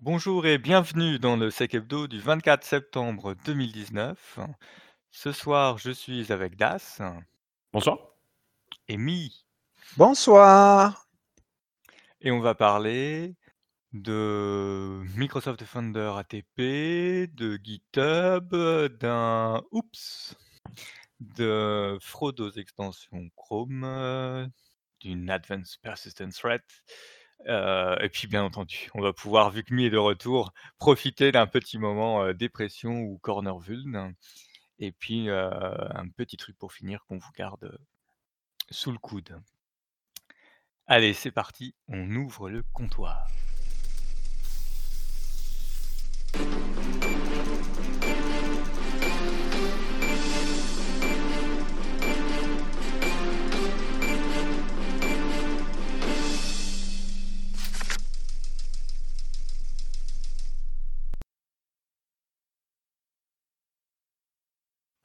[0.00, 4.38] Bonjour et bienvenue dans le Sec Hebdo du 24 septembre 2019.
[5.10, 7.00] Ce soir, je suis avec Das
[7.72, 7.98] Bonsoir.
[8.88, 9.44] et Mi
[9.96, 11.08] Bonsoir.
[12.20, 13.36] et on va parler
[13.92, 18.54] de Microsoft Defender ATP, de GitHub,
[18.98, 20.34] d'un oups,
[21.20, 24.50] de fraude aux extensions Chrome,
[25.00, 26.62] d'une Advanced Persistent Threat.
[27.44, 31.46] Et puis bien entendu, on va pouvoir, vu que Mi est de retour, profiter d'un
[31.46, 34.14] petit moment dépression ou corner vuln.
[34.78, 37.78] Et puis un petit truc pour finir qu'on vous garde
[38.70, 39.40] sous le coude.
[40.86, 43.26] Allez, c'est parti, on ouvre le comptoir.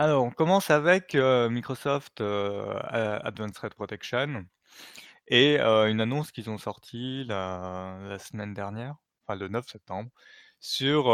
[0.02, 4.48] Alors, on commence avec Microsoft Advanced Threat Protection
[5.28, 8.96] et une annonce qu'ils ont sortie la, semaine dernière,
[9.28, 10.10] enfin le 9 septembre,
[10.60, 11.12] sur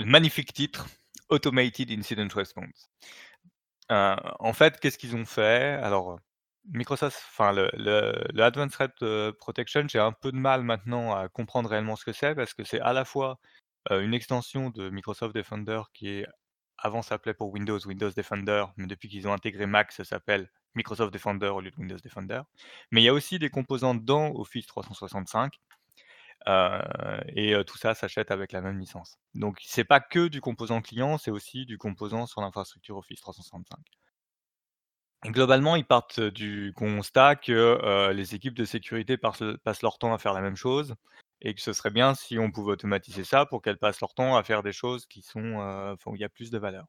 [0.00, 0.88] le magnifique titre
[1.28, 2.90] Automated Incident Response.
[3.92, 5.78] Euh, en fait, qu'est-ce qu'ils ont fait?
[5.84, 6.18] Alors,
[6.72, 11.94] Microsoft, enfin le, Advanced Threat Protection, j'ai un peu de mal maintenant à comprendre réellement
[11.94, 13.38] ce que c'est parce que c'est à la fois
[13.92, 16.26] une extension de Microsoft Defender qui est
[16.78, 21.12] avant s'appelait pour Windows Windows Defender, mais depuis qu'ils ont intégré Mac, ça s'appelle Microsoft
[21.12, 22.42] Defender au lieu de Windows Defender.
[22.90, 25.54] Mais il y a aussi des composants dans Office 365
[26.48, 26.80] euh,
[27.28, 29.18] et euh, tout ça s'achète avec la même licence.
[29.34, 33.78] Donc c'est pas que du composant client, c'est aussi du composant sur l'infrastructure Office 365.
[35.24, 40.14] Et globalement, ils partent du constat que euh, les équipes de sécurité passent leur temps
[40.14, 40.94] à faire la même chose
[41.42, 44.36] et que ce serait bien si on pouvait automatiser ça pour qu'elles passent leur temps
[44.36, 46.86] à faire des choses qui sont, euh, où il y a plus de valeur.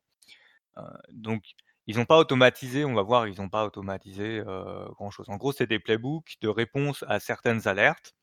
[0.77, 0.81] Euh,
[1.11, 1.43] donc,
[1.87, 5.29] ils n'ont pas automatisé, on va voir, ils n'ont pas automatisé euh, grand-chose.
[5.29, 8.15] En gros, c'est des playbooks de réponse à certaines alertes.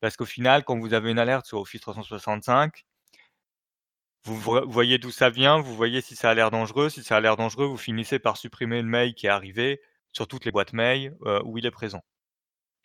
[0.00, 2.84] Parce qu'au final, quand vous avez une alerte sur Office 365,
[4.24, 6.88] vous vo- voyez d'où ça vient, vous voyez si ça a l'air dangereux.
[6.90, 9.80] Si ça a l'air dangereux, vous finissez par supprimer le mail qui est arrivé
[10.12, 12.02] sur toutes les boîtes mail où il est présent.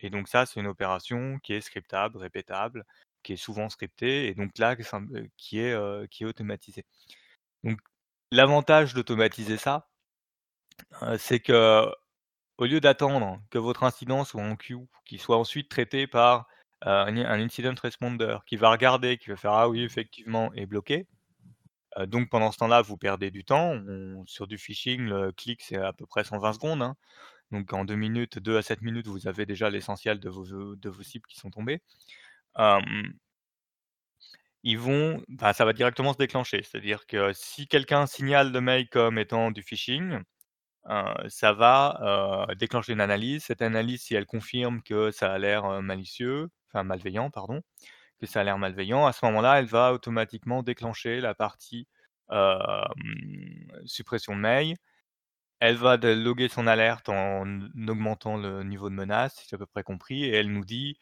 [0.02, 2.84] Et donc ça, c'est une opération qui est scriptable, répétable,
[3.22, 4.76] qui est souvent scriptée, et donc là,
[5.36, 6.84] qui est, qui est automatisée.
[7.64, 7.78] Donc
[8.32, 9.88] l'avantage d'automatiser ça,
[11.18, 11.86] c'est que
[12.58, 16.46] au lieu d'attendre que votre incident soit en queue, qu'il soit ensuite traité par
[16.82, 21.06] un, incident responder, qui va regarder, qui va faire ah oui effectivement est bloqué.
[22.06, 23.78] Donc pendant ce temps-là, vous perdez du temps.
[24.26, 26.82] Sur du phishing, le clic c'est à peu près 120 secondes.
[26.82, 26.96] hein.
[27.52, 30.88] Donc en 2 minutes, 2 à 7 minutes, vous avez déjà l'essentiel de vos, de
[30.90, 31.80] vos cibles qui sont tombées.
[34.64, 36.62] Ils vont bah, ça va directement se déclencher.
[36.62, 40.20] C'est-à-dire que si quelqu'un signale le mail comme étant du phishing,
[40.90, 43.44] heu, ça va, déclencher une analyse.
[43.44, 47.62] Cette analyse, si elle confirme que ça a l'air, malicieux, enfin malveillant, pardon,
[48.20, 51.88] que ça a l'air malveillant, à ce moment-là, elle va automatiquement déclencher la partie,
[53.86, 54.76] suppression de mail.
[55.64, 59.58] Elle va de loguer son alerte en augmentant le niveau de menace, si j'ai à
[59.58, 60.98] peu près compris, et elle nous dit,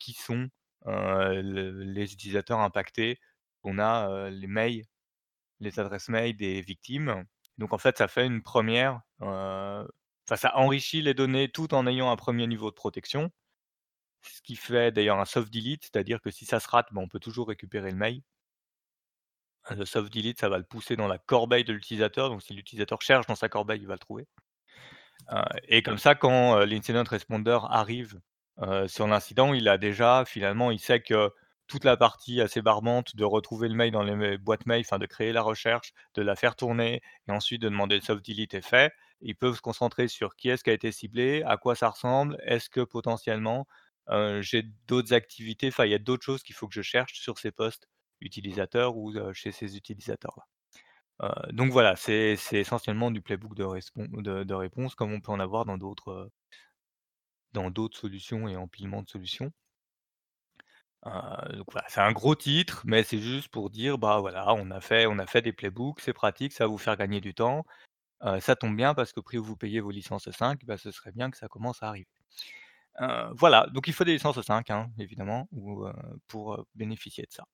[0.00, 0.48] qui sont,
[0.84, 3.20] les utilisateurs impactés.
[3.62, 4.82] On a, les mails,
[5.60, 7.24] les adresses mail des victimes.
[7.58, 12.16] Donc en fait, ça fait une première, ça enrichit les données tout en ayant un
[12.16, 13.30] premier niveau de protection.
[14.22, 17.08] Ce qui fait d'ailleurs un soft delete, c'est-à-dire que si ça se rate, bah, on
[17.08, 18.22] peut toujours récupérer le mail.
[19.70, 23.00] Le soft delete, ça va le pousser dans la corbeille de l'utilisateur, donc si l'utilisateur
[23.02, 24.26] cherche dans sa corbeille, il va le trouver.
[25.32, 28.20] Heu et comme ça, quand, heu, l'incident responder arrive,
[28.62, 31.30] heu, sur l'incident, il a déjà finalement, il sait que
[31.66, 35.06] toute la partie assez barbante de retrouver le mail dans les boîtes mail, enfin de
[35.06, 38.60] créer la recherche, de la faire tourner et ensuite de demander le soft delete est
[38.62, 38.92] fait.
[39.20, 42.36] Ils peuvent se concentrer sur qui est-ce qui a été ciblé, à quoi ça ressemble,
[42.44, 43.66] est-ce que potentiellement,
[44.40, 47.38] j'ai d'autres activités, enfin il y a d'autres choses qu'il faut que je cherche sur
[47.38, 47.88] ces postes
[48.20, 50.44] utilisateurs ou, chez ces utilisateurs-là.
[51.52, 56.30] Donc voilà, c'est essentiellement du playbook de réponse comme on peut en avoir dans d'autres,
[57.52, 59.52] dans d'autres solutions et empilement de solutions.
[61.04, 64.80] Donc voilà, c'est un gros titre, mais c'est juste pour dire, bah, voilà, on a
[64.80, 67.64] fait on a fait des playbooks, c'est pratique, ça va vous faire gagner du temps.
[68.40, 71.12] Ça tombe bien parce qu'au prix où vous payez vos licences 5, bah, ce serait
[71.12, 72.08] bien que ça commence à arriver.
[73.34, 75.86] Voilà, donc il faut des licences 5, hein, évidemment, ou,
[76.28, 77.46] pour, bénéficier de ça.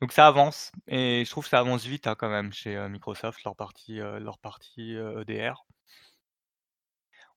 [0.00, 2.88] Donc ça avance et je trouve que ça avance vite, hein, quand même chez, heu,
[2.88, 4.00] Microsoft, leur partie,
[4.42, 5.64] partie, heu, EDR.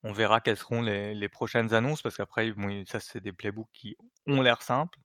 [0.04, 2.54] On verra quelles seront les prochaines annonces parce qu'après,
[2.88, 3.96] ça, c'est des playbooks qui
[4.28, 5.00] ont l'air simples,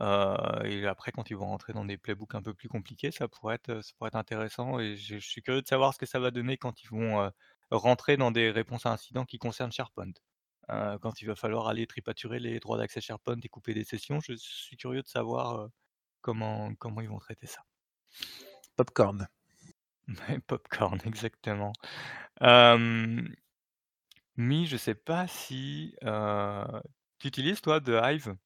[0.00, 3.56] et après quand ils vont rentrer dans des playbooks un peu plus compliqués, ça pourrait
[3.56, 3.80] être,
[4.16, 7.30] intéressant et je suis curieux de savoir ce que ça va donner quand ils vont,
[7.70, 10.12] rentrer dans des réponses à incidents qui concernent SharePoint.
[10.68, 14.34] Quand il va falloir aller tripaturer les droits d'accès SharePoint et couper des sessions, je
[14.36, 15.68] suis curieux de savoir,
[16.20, 17.62] comment comment ils vont traiter ça.
[18.76, 19.28] Popcorn.
[20.46, 21.72] Popcorn, exactement.
[24.36, 25.94] Mi, je sais pas si,
[27.18, 28.36] tu utilises toi The Hive?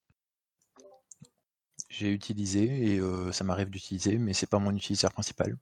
[1.88, 5.56] J'ai utilisé et ça m'arrive d'utiliser, mais c'est pas mon utilisateur principal.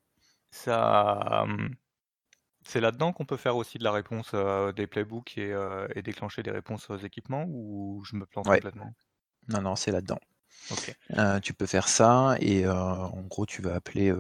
[0.51, 1.47] Ça,
[2.65, 4.35] c'est là-dedans qu'on peut faire aussi de la réponse,
[4.77, 8.63] des playbooks et déclencher des réponses aux équipements ou je me plante Ouais.
[8.75, 8.95] complètement?
[9.49, 10.21] Non, non, c'est là-dedans.
[11.43, 14.13] Tu peux faire ça et en gros, tu vas appeler,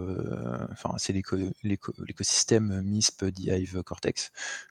[0.72, 4.30] enfin, c'est l'éco l'éco l'écosystème MISP d'Hive Cortex.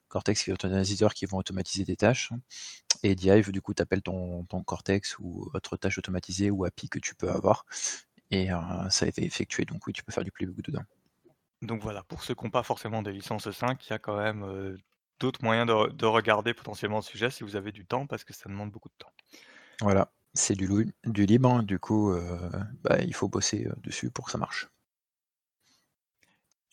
[0.09, 2.31] Cortex qui est automatisateur qui vont automatiser des tâches
[3.03, 6.89] et d'Hive, du coup, tu appelles ton ton Cortex ou autre tâche automatisée ou API
[6.89, 7.65] que tu peux avoir
[8.31, 8.49] et
[8.89, 10.83] ça a été effectué, donc oui, tu peux faire du playbook dedans.
[11.63, 14.17] Donc voilà, pour ceux qui ont pas forcément des licences 5, il y a quand
[14.17, 14.77] même,
[15.19, 18.33] d'autres moyens de de regarder potentiellement le sujet si vous avez du temps parce que
[18.33, 19.11] ça demande beaucoup de temps.
[19.81, 20.67] Voilà, c'est du
[21.05, 22.13] libre, du coup,
[22.83, 24.67] bah, il faut bosser, dessus pour que ça marche.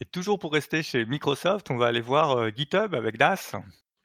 [0.01, 3.55] Et toujours pour rester chez Microsoft, on va aller voir, GitHub avec Das.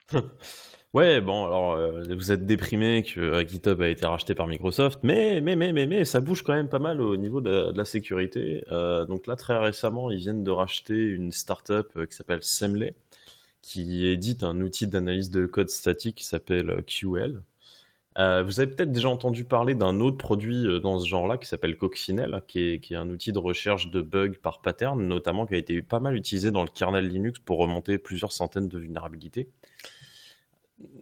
[0.95, 4.99] Ouais, bon, alors, heu, vous êtes déprimé que, heu, GitHub a été racheté par Microsoft,
[5.03, 7.83] mais mais mais mais mais ça bouge quand même pas mal au niveau de la
[7.83, 8.63] sécurité.
[8.71, 12.95] Heu, donc là, très récemment, ils viennent de racheter une startup, qui s'appelle Semlay,
[13.61, 17.41] qui édite un outil d'analyse de code statique qui s'appelle, QL.
[18.17, 22.41] Vous avez peut-être déjà entendu parler d'un autre produit, dans ce genre-là qui s'appelle Coccinelle,
[22.47, 25.57] qui est qui est un outil de recherche de bugs par pattern, notamment qui a
[25.57, 29.49] été pas mal utilisé dans le kernel Linux pour remonter plusieurs centaines de vulnérabilités.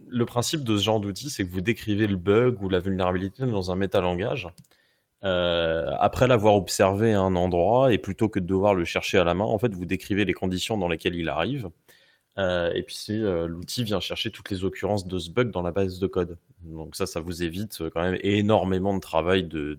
[0.08, 3.44] Le principe de ce genre d'outil, c'est que vous décrivez le bug ou la vulnérabilité
[3.46, 4.48] dans un métalangage,
[5.24, 9.24] heu, après l'avoir observé à un endroit et plutôt que de devoir le chercher à
[9.24, 11.70] la main, en fait, vous décrivez les conditions dans lesquelles il arrive,
[12.38, 15.72] heu et puis heu, l'outil vient chercher toutes les occurrences de ce bug dans la
[15.72, 16.38] base de code.
[16.62, 19.78] Donc ça, ça vous évite, quand même énormément de travail de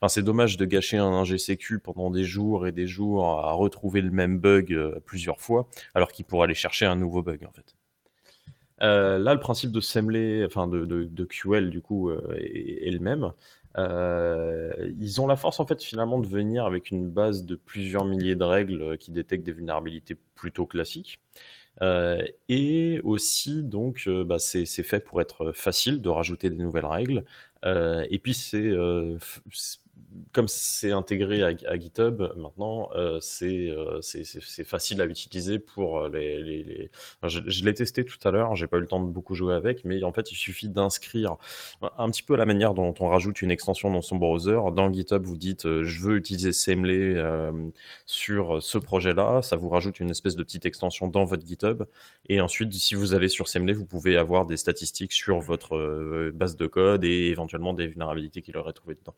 [0.00, 4.00] enfin, c'est dommage de gâcher un sécu pendant des jours et des jours à retrouver
[4.02, 7.74] le même bug, plusieurs fois, alors qu'il pourrait aller chercher un nouveau bug, en fait.
[8.82, 13.32] Heu, là, le principe de Semlay, enfin de QL du coup, heu, est le même.
[13.78, 18.04] Heu, ils ont la force en fait finalement de venir avec une base de plusieurs
[18.04, 21.20] milliers de règles, qui détectent des vulnérabilités plutôt classiques.
[22.48, 27.24] Et aussi donc, bah, c'est fait pour être facile de rajouter des nouvelles règles.
[27.64, 28.72] Et puis c'est,
[30.32, 36.90] comme c'est intégré à GitHub maintenant, c'est, heu, c'est facile à utiliser pour, heu, les
[37.22, 39.84] je l'ai testé tout à l'heure, j'ai pas eu le temps de beaucoup jouer avec,
[39.84, 41.36] mais en fait, il suffit d'inscrire
[41.98, 44.58] un petit peu à la manière dont on rajoute une extension dans son browser.
[44.72, 47.72] Dans GitHub, vous dites, «Je veux utiliser Semlay, hem,
[48.06, 49.42] sur ce projet-là».
[49.42, 51.84] Ça vous rajoute une espèce de petite extension dans votre GitHub
[52.28, 56.56] et ensuite, si vous allez sur Semlay, vous pouvez avoir des statistiques sur votre, base
[56.56, 59.14] de code et éventuellement des vulnérabilités qu'il aurait trouvées dedans.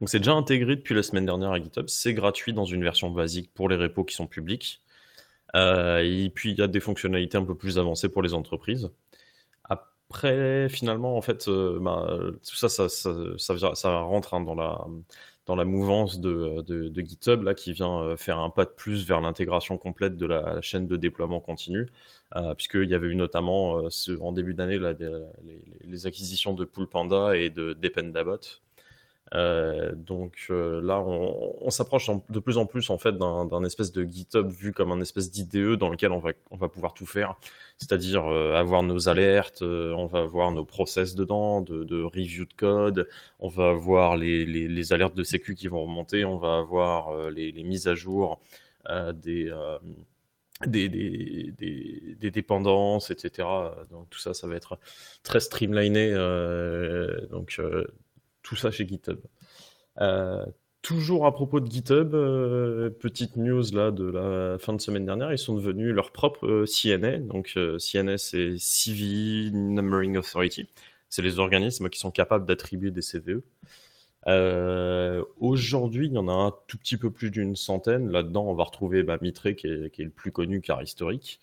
[0.00, 1.88] Donc c'est déjà intégré depuis la semaine dernière à GitHub.
[1.88, 4.82] C'est gratuit dans une version basique pour les repos qui sont publics.
[5.56, 8.90] Heu et puis il y a des fonctionnalités un peu plus avancées pour les entreprises.
[9.64, 14.84] Après, finalement, en fait, heu, bah, tout ça, ça ça rentre, hein, dans la
[15.46, 19.06] dans la mouvance de, de GitHub là, qui vient, heu, faire un pas de plus
[19.06, 21.88] vers l'intégration complète de la chaîne de déploiement continu.
[22.56, 24.96] Puisqu'il y avait eu notamment, ce en début d'année les
[25.84, 28.40] les acquisitions de Poolpanda et de Dependabot.
[29.32, 34.04] Heu, donc heu, là, on s'approche de plus en plus en fait d'un espèce de
[34.04, 37.36] GitHub vu comme un espèce d'IDE dans lequel on va on va pouvoir tout faire.
[37.78, 43.08] C'est-à-dire, heu, avoir nos alertes, on va avoir nos process dedans de review de code,
[43.40, 47.52] on va avoir les les alertes de sécu qui vont remonter, on va avoir, les
[47.64, 48.40] mises à jour,
[49.16, 49.50] des,
[52.20, 53.76] des dépendances et cetera.
[53.90, 54.78] Donc tout ça, ça va être
[55.22, 56.12] très streamliné,
[57.30, 57.60] donc
[58.44, 59.18] tout ça chez GitHub.
[60.00, 60.44] Heu,
[60.82, 65.32] toujours à propos de GitHub, heu, petite news là de la fin de semaine dernière,
[65.32, 67.18] ils sont devenus leur propre, heu, CNA.
[67.18, 70.68] Donc CNA, c'est CVE Numbering Authority.
[71.08, 73.42] C'est les organismes qui sont capables d'attribuer des CVE.
[75.38, 78.10] Aujourd'hui, il y en a un tout petit peu plus d'une centaine.
[78.10, 81.40] Là-dedans, on va retrouver, bah, Mitre qui est le plus connu car historique.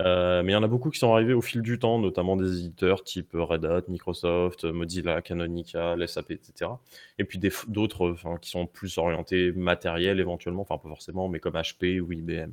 [0.00, 2.36] Heu, mais il y en a beaucoup qui sont arrivés au fil du temps, notamment
[2.36, 6.80] des éditeurs type, Red Hat, Microsoft, Mozilla, Canonical, SAP et cetera.
[7.18, 12.00] Et puis d'autres, qui sont plus orientés matériel éventuellement, enfin pas forcément, mais comme HP
[12.00, 12.52] ou IBM.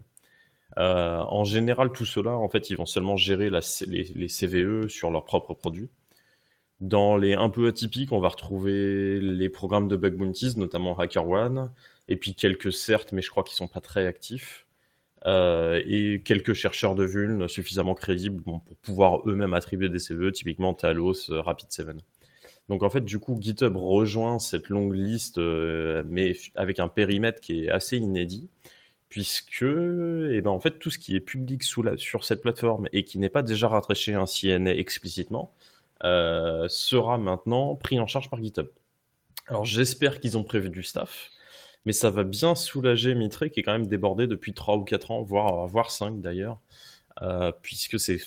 [0.77, 5.53] en général, tout cela, en fait, ils vont seulement gérer les, CVE sur leurs propres
[5.55, 5.89] produits.
[6.81, 11.71] Dans les un peu atypiques, on va retrouver les programmes de bug bounties, notamment HackerOne,
[12.07, 14.65] et puis quelques certes, mais je crois qu'ils sont pas très actifs.
[15.27, 20.73] Euh, et quelques chercheurs de vuln suffisamment crédibles pour pouvoir eux-mêmes attribuer des CVE, typiquement
[20.73, 21.95] Talos, euh, Rapid7.
[22.69, 27.39] Donc en fait, du coup, GitHub rejoint cette longue liste, euh, mais avec un périmètre
[27.39, 28.49] qui est assez inédit,
[29.09, 33.19] puisque eh ben, en fait, tout ce qui est public sur cette plateforme et qui
[33.19, 35.53] n'est pas déjà rattaché à un CNA explicitement,
[36.03, 38.67] sera maintenant pris en charge par GitHub.
[39.47, 41.29] Alors j'espère qu'ils ont prévu du staff,
[41.85, 45.11] mais ça va bien soulager Mitre qui est quand même débordé depuis 3 ou 4
[45.11, 46.59] ans, voire, voire 5 d'ailleurs.
[47.21, 48.17] Euh, puisque c'est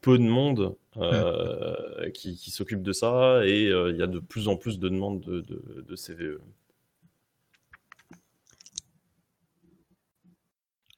[0.00, 4.18] peu de monde euh, qui, qui s'occupe de ça et euh, il y a de
[4.18, 6.40] plus en plus de demandes de, de, de CVE.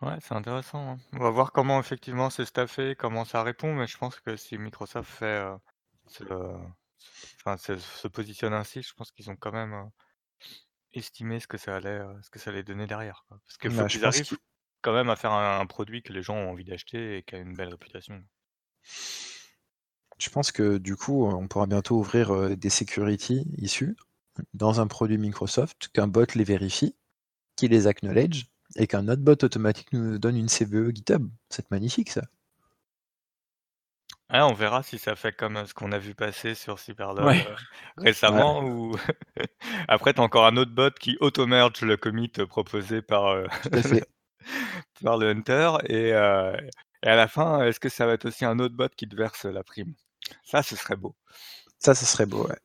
[0.02, 0.90] Ouais, c'est intéressant.
[0.90, 0.98] Hein.
[1.14, 4.58] On va voir comment effectivement c'est staffé, comment ça répond, mais je pense que si
[4.58, 5.42] Microsoft fait
[7.44, 9.90] enfin, se, positionne ainsi, je pense qu'ils ont quand même
[10.94, 13.86] estimer ce que ça allait, ce que ça allait donner derrière, Parce qu'il faut bah,
[13.86, 14.36] qu'ils arrivent
[14.82, 17.38] quand même à faire un produit que les gens ont envie d'acheter et qui a
[17.38, 18.22] une belle réputation.
[20.18, 23.96] Je pense que du coup, on pourra bientôt ouvrir, des security issus
[24.54, 26.96] dans un produit Microsoft, qu'un bot les vérifie,
[27.56, 28.46] qu'il les acknowledge
[28.76, 31.28] et qu'un autre bot automatique nous donne une CVE GitHub.
[31.48, 32.22] C'est magnifique ça.
[34.34, 37.26] Ah, on verra si ça fait comme, ce qu'on a vu passer sur Cyberlog,
[37.98, 38.96] récemment ou
[39.88, 43.44] après tu as encore un autre bot qui auto-merge le commit proposé par,
[45.04, 46.56] par le hunter et à
[47.02, 49.62] la fin, est-ce que ça va être aussi un autre bot qui te verse la
[49.62, 49.92] prime?
[50.44, 51.14] Ça, ce serait beau.
[51.78, 52.56] Ça, ce serait beau, ouais.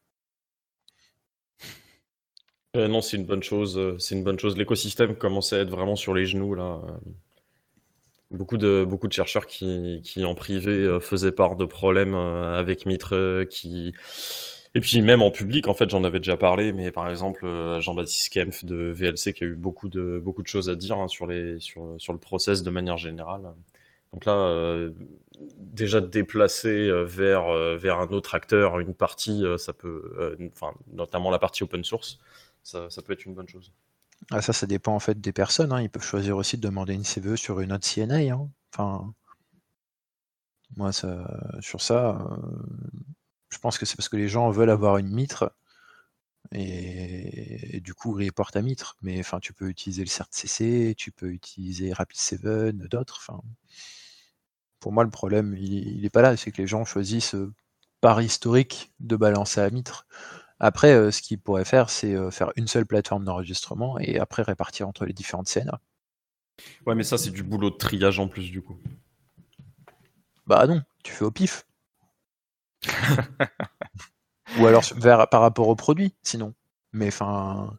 [2.88, 4.56] non, c'est une bonne chose, c'est une bonne chose.
[4.56, 6.80] L'écosystème commence à être vraiment sur les genoux là,
[8.32, 12.86] Beaucoup de, beaucoup de chercheurs qui, en privé euh, faisaient part de problèmes euh, avec
[12.86, 13.94] Mitre, qui
[14.76, 17.80] et puis même en public, en fait, j'en avais déjà parlé, mais par exemple euh,
[17.80, 21.08] Jean-Baptiste Kempf de VLC qui a eu beaucoup de beaucoup de choses à dire hein,
[21.08, 23.54] sur les sur, sur le process de manière générale.
[24.12, 24.90] Donc là,
[25.58, 31.64] déjà déplacer vers vers un autre acteur une partie, ça peut, enfin notamment la partie
[31.64, 32.20] open source,
[32.64, 33.72] ça, ça peut être une bonne chose.
[34.32, 35.72] Ah, ça, ça dépend en fait des personnes.
[35.72, 35.82] Hein.
[35.82, 38.34] Ils peuvent choisir aussi de demander une CVE sur une autre CNA.
[38.34, 38.50] Hein.
[38.74, 39.14] Enfin,
[40.76, 41.26] moi, ça,
[41.62, 42.38] sur ça, euh,
[43.50, 45.54] je pense que c'est parce que les gens veulent avoir une mitre
[46.52, 48.98] et, du coup, ils portent à mitre.
[49.02, 53.20] Mais enfin, tu peux utiliser le CertCC, tu peux utiliser Rapid7, d'autres.
[53.22, 53.42] Enfin,
[54.80, 56.38] pour moi, le problème, il n'est pas là.
[56.38, 57.54] C'est que les gens choisissent euh,
[58.02, 60.08] par historique de balancer à mitre.
[60.60, 64.42] Après, euh, ce qu'ils pourraient faire, c'est euh, faire une seule plateforme d'enregistrement et après
[64.42, 65.72] répartir entre les différentes scènes.
[66.86, 68.78] Ouais, mais ça, c'est du boulot de triage en plus, du coup.
[70.48, 71.66] Bah non, tu fais au pif.
[74.60, 76.54] Ou alors vers, par rapport au produit, sinon.
[76.94, 77.78] Mais enfin,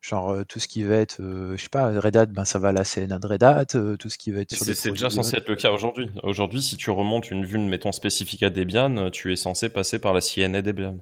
[0.00, 2.68] genre euh, tout ce qui va être, je sais pas, Red Hat, ben, ça va
[2.68, 3.64] à la CNA de Red Hat,
[3.98, 6.08] tout ce qui va être C'est déjà censé être le cas aujourd'hui.
[6.22, 10.12] Aujourd'hui, si tu remontes une vue, mettons spécifique à Debian, tu es censé passer par
[10.12, 10.98] la CNA Debian.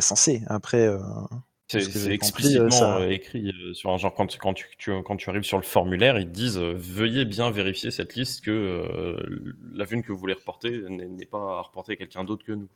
[0.00, 0.42] Censé.
[0.46, 0.98] Après, euh,
[1.68, 4.66] c'est explicitement euh, écrit euh, sur un genre quand, quand, tu,
[5.04, 9.16] quand tu arrives sur le formulaire, ils te disent veuillez bien vérifier cette liste que
[9.74, 12.68] la vue que vous voulez reporter n'est pas à reporter quelqu'un d'autre que nous.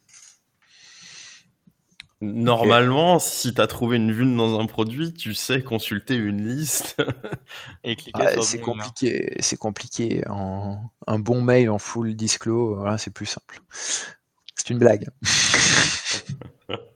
[2.23, 6.97] Normalement, si tu as trouvé une vue dans un produit, tu sais consulter une liste
[7.85, 10.23] et cliquer C'est compliqué, c'est compliqué.
[10.27, 13.61] un bon mail en full disclose, c'est plus simple.
[14.55, 15.09] C'est une blague.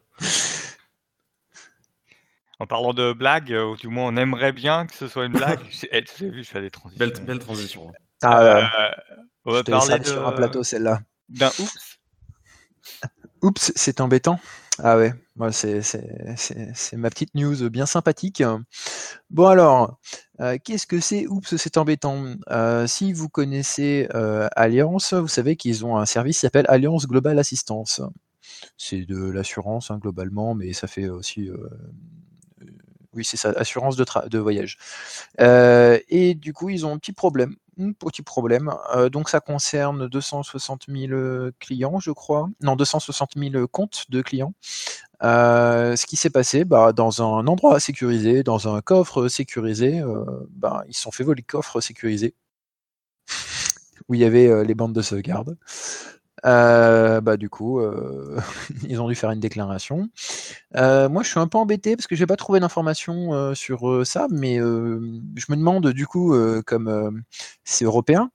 [2.60, 5.60] En parlant de blague, ou du moins on aimerait bien que ce soit une blague.
[5.92, 6.98] Eh, tu as vu, je fais des transitions.
[6.98, 7.90] Belle, belle transition.
[8.22, 8.62] Ah, euh,
[9.46, 10.04] on va parler de...
[10.04, 11.00] sur un plateau celle-là.
[11.30, 11.98] D'un oups.
[13.42, 14.38] Oups, c'est embêtant.
[14.82, 15.80] Ah ouais, moi c'est
[16.92, 18.42] ma petite news bien sympathique.
[19.30, 19.98] Bon alors,
[20.40, 22.34] euh, qu'est-ce que c'est Oups, c'est embêtant?
[22.50, 24.06] Euh, si vous connaissez
[24.54, 28.02] Alliance, vous savez qu'ils ont un service qui s'appelle Alliance Global Assistance.
[28.76, 31.50] C'est de l'assurance hein, globalement, mais ça fait aussi
[33.14, 34.78] oui, c'est ça, assurance de, voyage.
[35.40, 37.56] Euh, et du coup, ils ont un petit problème.
[37.78, 38.72] Un petit problème.
[38.94, 42.48] Euh, donc, ça concerne 260 000 clients, je crois.
[42.62, 44.54] Non, 260 000 comptes de clients.
[45.22, 50.02] Euh, ce qui s'est passé, bah, dans un endroit sécurisé, dans un coffre sécurisé,
[50.50, 52.34] bah, ils se sont fait voler le coffre sécurisé
[54.08, 55.56] où il y avait les bandes de sauvegarde.
[56.46, 57.80] Euh, bah, du coup,
[58.88, 60.08] ils ont dû faire une déclaration.
[60.74, 64.56] moi, je suis un peu embêté parce que j'ai pas trouvé d'informations sur ça, mais
[64.56, 66.34] je me demande du coup,
[66.66, 67.22] comme
[67.64, 68.30] c'est européen,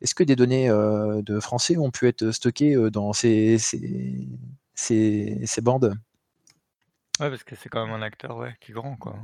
[0.00, 4.28] est-ce que des données de français ont pu être stockées dans ces, ces,
[4.74, 5.94] ces, ces bandes
[7.20, 9.16] Ouais, parce que c'est quand même un acteur ouais, qui est grand, quoi.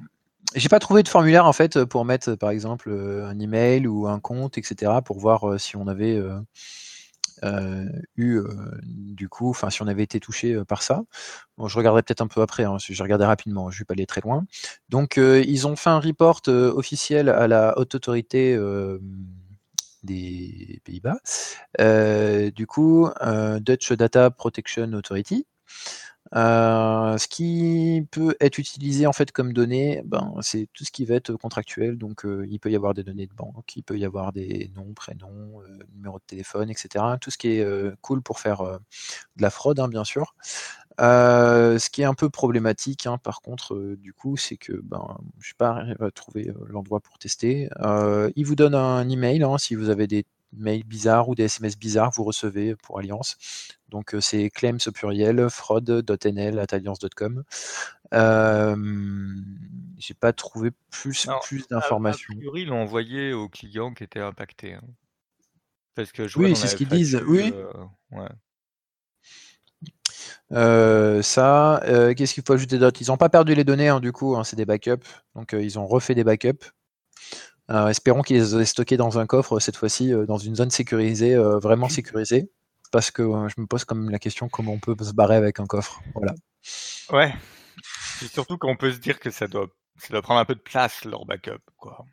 [0.56, 4.20] J'ai pas trouvé de formulaire en fait pour mettre par exemple un email ou un
[4.20, 4.92] compte, etc.
[5.04, 6.20] pour voir si on avait
[8.16, 8.40] eu
[8.82, 11.02] du coup, enfin si on avait été touché par ça.
[11.58, 14.46] Je regarderai peut-être un peu après, hein, j'ai rapidement, je vais pas aller très loin.
[14.88, 18.58] Donc ils ont fait un report officiel à la haute autorité
[20.02, 21.18] des Pays-Bas.
[22.50, 23.08] du coup,
[23.60, 25.46] Dutch Data Protection Authority.
[26.34, 31.04] Euh, ce qui peut être utilisé en fait comme données, ben, c'est tout ce qui
[31.04, 31.96] va être contractuel.
[31.98, 34.70] Donc, euh, il peut y avoir des données de banque, il peut y avoir des
[34.74, 37.04] noms, prénoms, euh, numéros de téléphone, etc.
[37.20, 37.64] Tout ce qui est
[38.00, 40.34] cool pour faire de la fraude, hein, bien sûr.
[40.98, 45.50] ce qui est un peu problématique, hein, par contre, du coup, c'est que ben, je
[45.50, 47.68] n'ai pas arrivé à trouver l'endroit pour tester.
[48.36, 50.24] il vous donne un email hein, si vous avez des
[50.56, 53.36] mails bizarres ou des SMS bizarres vous recevez pour Alliance.
[53.88, 57.44] Donc c'est claims au pluriel, fraud.nl at alliance.com.
[58.12, 58.76] Euh,
[59.98, 62.34] J'ai pas trouvé plus, plus d'informations.
[62.54, 64.74] Ils l'ont envoyé aux clients qui étaient impactés.
[64.74, 64.82] Hein.
[65.94, 67.22] Parce que je oui, c'est ce qu'ils disent.
[67.26, 67.52] Oui.
[70.52, 71.82] Euh, ça,
[72.16, 73.00] qu'est-ce qu'il faut ajouter d'autre?
[73.00, 75.06] Ils n'ont pas perdu les données, hein, du coup, hein, c'est des backups.
[75.34, 76.72] Donc, ils ont refait des backups.
[77.70, 80.70] Euh, espérons qu'ils les aient stockés dans un coffre cette fois-ci, euh, dans une zone
[80.70, 82.50] sécurisée, euh, vraiment sécurisée.
[82.92, 85.58] Parce que je me pose quand même la question comment on peut se barrer avec
[85.58, 86.00] un coffre.
[86.14, 86.34] Voilà.
[87.10, 87.34] Ouais.
[88.22, 89.66] Et surtout qu'on peut se dire que ça doit,
[89.96, 91.58] ça doit prendre un peu de place leur backup.
[91.76, 92.04] Quoi.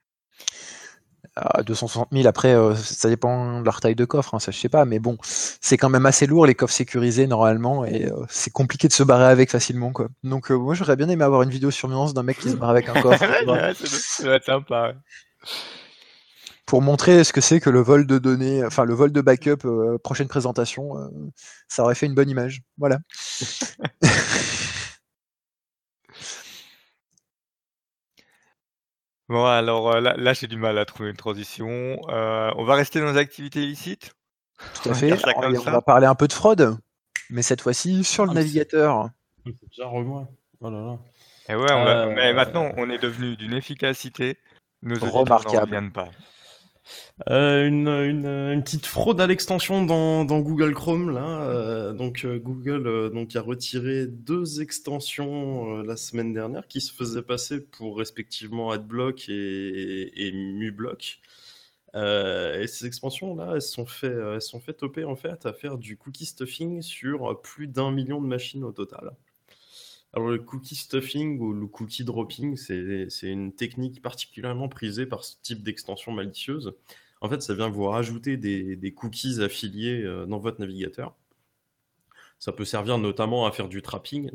[1.66, 4.84] 260 000, après, ça dépend de leur taille de coffre, hein, ça je sais pas,
[4.84, 8.94] mais bon, c'est quand même assez lourd les coffres sécurisés normalement, et c'est compliqué de
[8.94, 10.10] se barrer avec facilement, quoi.
[10.24, 12.90] Donc moi j'aurais bien aimé avoir une vidéo surveillance d'un mec qui se barre avec
[12.90, 13.22] un coffre.
[13.22, 14.94] ouais, ça doit être sympa
[16.72, 19.66] pour montrer ce que c'est que le vol de données, enfin le vol de backup,
[19.66, 21.10] euh, prochaine présentation, euh,
[21.68, 22.62] ça aurait fait une bonne image.
[22.78, 23.00] Voilà.
[29.28, 32.00] bon, alors euh, là, j'ai du mal à trouver une transition.
[32.08, 34.14] on va rester dans les activités illicites?
[34.82, 35.12] Tout à fait.
[35.12, 36.78] on va parler un peu de fraude,
[37.30, 39.10] mais cette fois-ci sur le ah, navigateur.
[39.44, 40.30] C'est déjà remois.
[40.62, 41.00] Oh là là.
[41.50, 44.38] Et ouais, mais maintenant on est devenu d'une efficacité.
[44.84, 45.92] Nos remarquable.
[45.92, 46.10] pas.
[47.30, 51.42] Euh, une, une, petite fraude à l'extension dans, dans, Google Chrome là.
[51.44, 57.22] Euh, donc euh, Google donc a retiré deux extensions la semaine dernière qui se faisaient
[57.22, 61.20] passer pour respectivement AdBlock et, et, MuBlock.
[61.94, 65.78] et ces extensions là, elles sont fait elles sont fait toper en fait à faire
[65.78, 69.12] du cookie stuffing sur plus d'un million de machines au total.
[70.14, 75.36] Alors, le cookie stuffing ou le cookie dropping, c'est une technique particulièrement prisée par ce
[75.42, 76.74] type d'extension malicieuse.
[77.22, 81.16] En fait, ça vient vous rajouter des, cookies affiliés euh, dans votre navigateur.
[82.40, 84.32] Ça peut servir notamment à faire du, tracking,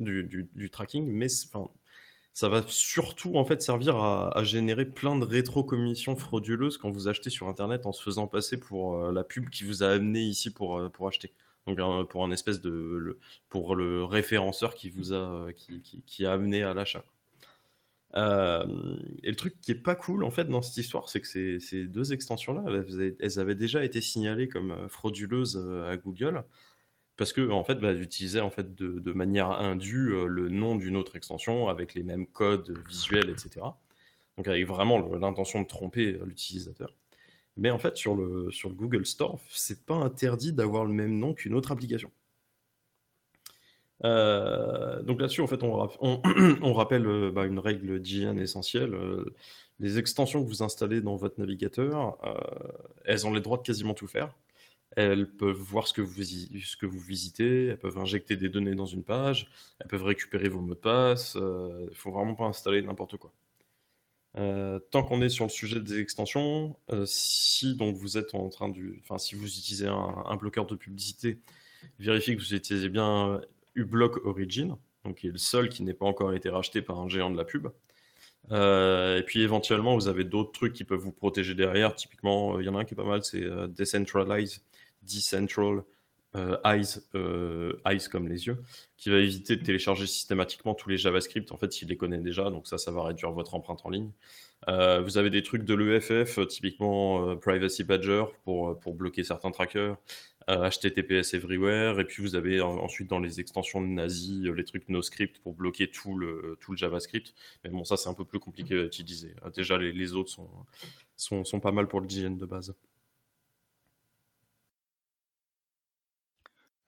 [1.09, 7.09] mais ça va surtout en fait servir à, générer plein de rétrocommissions frauduleuses quand vous
[7.09, 10.21] achetez sur Internet en se faisant passer pour euh, la pub qui vous a amené
[10.21, 11.33] ici pour, euh, pour acheter
[11.67, 16.63] donc pour un espèce de pour le référenceur qui vous a qui, qui, a amené
[16.63, 17.05] à l'achat.
[18.15, 21.59] Euh, et le truc qui est pas cool en fait dans cette histoire, c'est que
[21.59, 22.65] ces, deux extensions-là,
[23.21, 26.45] elles, avaient déjà été signalées comme euh, frauduleuses euh, à Google
[27.17, 27.93] parce que en fait, bah,
[28.43, 32.79] en fait de, de manière indue le nom d'une autre extension avec les mêmes codes
[32.89, 33.67] visuels, etc.
[34.37, 36.95] Donc avec vraiment l'intention de tromper l'utilisateur.
[37.57, 41.55] Mais en fait, sur le, Google Store, c'est pas interdit d'avoir le même nom qu'une
[41.55, 42.11] autre application.
[44.05, 48.95] Euh, donc là-dessus, en fait, on, rappelle euh, bah, une règle d'hygiène essentielle.
[48.95, 49.35] Euh,
[49.81, 52.19] les extensions que vous installez dans votre navigateur,
[53.05, 54.35] elles ont les droits de quasiment tout faire.
[54.97, 58.75] Elles peuvent voir ce que, vous, ce que vous visitez, elles peuvent injecter des données
[58.75, 61.35] dans une page, elles peuvent récupérer vos mots de passe.
[61.35, 63.33] Il ne faut vraiment pas installer n'importe quoi.
[64.39, 68.49] Euh, tant qu'on est sur le sujet des extensions, euh, si donc vous êtes en
[68.51, 71.39] train de, enfin si vous utilisez un, bloqueur de publicité,
[71.99, 73.41] vérifiez que vous utilisez bien
[73.75, 77.09] uBlock Origin, donc qui est le seul qui n'ait pas encore été racheté par un
[77.09, 77.69] géant de la pub.
[78.53, 81.95] Euh, et puis éventuellement, vous avez d'autres trucs qui peuvent vous protéger derrière.
[81.95, 84.63] Typiquement, il y en a un qui est pas mal, c'est Decentralize,
[85.03, 85.83] Decentral
[86.65, 87.01] Eyes,
[87.85, 88.59] Eyes comme les yeux,
[88.97, 91.53] qui va éviter de télécharger systématiquement tous les JavaScript.
[91.53, 94.11] En fait, il les connaît déjà, donc ça, ça va réduire votre empreinte en ligne.
[94.67, 99.97] vous avez des trucs de l'EFF, typiquement Privacy Badger pour, pour bloquer certains trackers.
[100.49, 105.41] HTTPS Everywhere, et puis vous avez ensuite dans les extensions de Nazi les trucs NoScript
[105.41, 107.35] pour bloquer tout le, tout le JavaScript.
[107.65, 109.35] Mais bon, ça c'est un peu plus compliqué à utiliser.
[109.57, 112.75] Déjà, les, autres sont, sont, pas mal pour le design de base.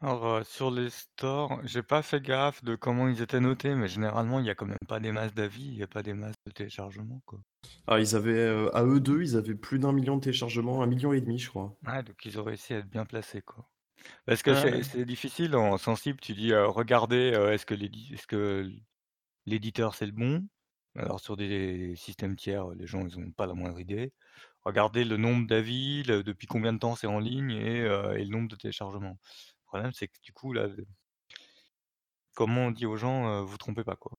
[0.00, 4.40] Alors, sur les stores, j'ai pas fait gaffe de comment ils étaient notés, mais généralement,
[4.40, 6.34] il y a quand même pas des masses d'avis, il y a pas des masses
[6.46, 7.40] de téléchargements, quoi.
[7.88, 11.12] Ah, ils avaient, à eux deux, ils avaient plus d'un million de téléchargements, un million
[11.12, 11.76] et demi, je crois.
[11.86, 13.68] Ouais, donc ils ont réussi à être bien placés, quoi.
[14.26, 18.70] Parce que c'est difficile en sensible, tu dis, regardez, est-ce que est-ce que
[19.46, 20.48] l'éditeur, c'est le bon?
[20.96, 24.12] Alors sur des systèmes tiers, les gens, ils ont pas la moindre idée.
[24.64, 28.48] Regardez le nombre d'avis, depuis combien de temps c'est en ligne et et le nombre
[28.48, 29.18] de téléchargements.
[29.68, 30.66] Le problème, c'est que du coup, là,
[32.34, 34.12] comment on dit aux gens, vous trompez pas, quoi?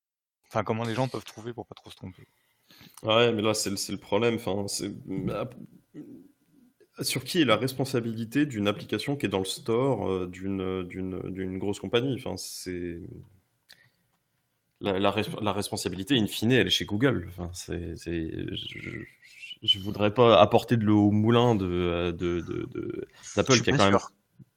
[0.47, 2.27] Enfin, comment les gens peuvent trouver pour pas trop se tromper?
[3.01, 4.35] Ouais, mais là, c'est le, le problème.
[4.35, 4.67] Enfin,
[7.01, 12.13] sur qui est la responsabilité d'une application qui est dans le store d'une, grosse compagnie?
[12.15, 12.99] Enfin, c'est.
[14.81, 15.11] La, la,
[15.51, 17.27] responsabilité, in fine, elle est chez Google.
[17.29, 23.71] Enfin, c'est, je, ne voudrais pas apporter de l'eau au moulin de, de, d'Apple, qui
[23.71, 23.99] a quand même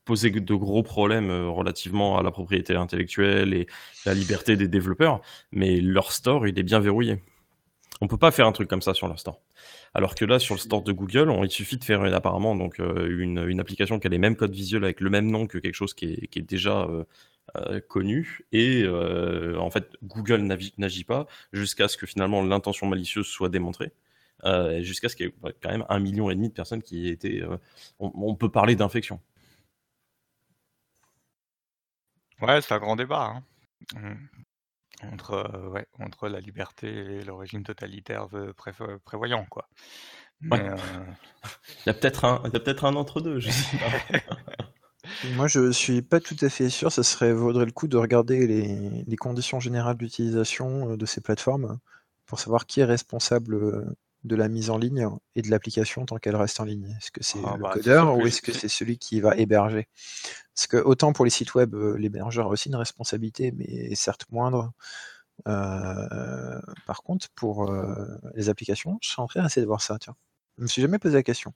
[0.05, 3.67] poser de gros problèmes euh, relativement à la propriété intellectuelle et
[4.05, 5.21] la liberté des développeurs,
[5.53, 7.21] mais leur store, il est bien verrouillé.
[8.01, 9.41] On peut pas faire un truc comme ça sur leur store.
[9.95, 13.17] Alors que là, sur le store de Google, il suffit de faire apparemment donc euh,
[13.21, 15.95] une, application qui a les mêmes codes visuels avec le même nom que quelque chose
[15.95, 16.89] qui est, déjà
[17.57, 18.41] euh, connu.
[18.51, 20.41] Et en fait, Google
[20.79, 23.93] n'agit pas jusqu'à ce que finalement l'intention malicieuse soit démontrée.
[24.81, 27.13] jusqu'à ce qu'il y ait quand même un million et demi de personnes qui aient
[27.13, 27.45] été.
[28.01, 29.21] On, on, peut parler d'infection.
[32.43, 33.43] Ouais, c'est un grand débat, hein.
[34.01, 34.15] mmh.
[35.13, 38.29] Entre, euh, ouais, entre la liberté et le régime totalitaire
[39.05, 39.69] prévoyant, quoi.
[40.53, 40.77] Euh
[41.87, 44.19] il y a peut-être un peut-être un entre deux, je sais pas.
[45.35, 48.47] Moi, je suis pas tout à fait sûr, ça serait vaudrait le coup de regarder
[48.47, 51.79] les les conditions générales d'utilisation, euh, de ces plateformes,
[52.27, 53.95] pour savoir qui est responsable,
[54.25, 56.95] de la mise en ligne et de l'application tant qu'elle reste en ligne?
[56.99, 59.89] Est-ce que c'est ah le bah, codeur ou est-ce que c'est celui qui va héberger?
[60.55, 64.27] Parce que autant pour les sites web, euh, l'hébergeur a aussi une responsabilité, mais certes
[64.31, 64.73] moindre.
[65.49, 69.99] Euh, par contre, pour euh, les applications, je serais en train d'essayer de voir ça.
[69.99, 70.15] Tiens,
[70.59, 71.53] je me suis jamais posé la question.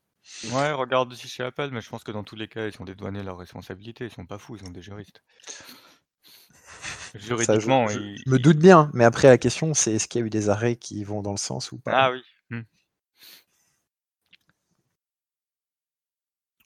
[0.51, 2.85] Ouais, regarde aussi chez Apple, mais je pense que dans tous les cas, ils sont
[2.85, 4.07] dédouanés leurs responsabilités.
[4.07, 5.23] Ils sont pas fous, ils sont des juristes.
[7.15, 10.31] Juridiquement, je, me doute bien, mais après la question, c'est est-ce qu'il y a eu
[10.31, 11.93] des arrêts qui vont dans le sens ou pas?
[11.95, 12.23] Ah oui.
[12.51, 12.63] Mmh.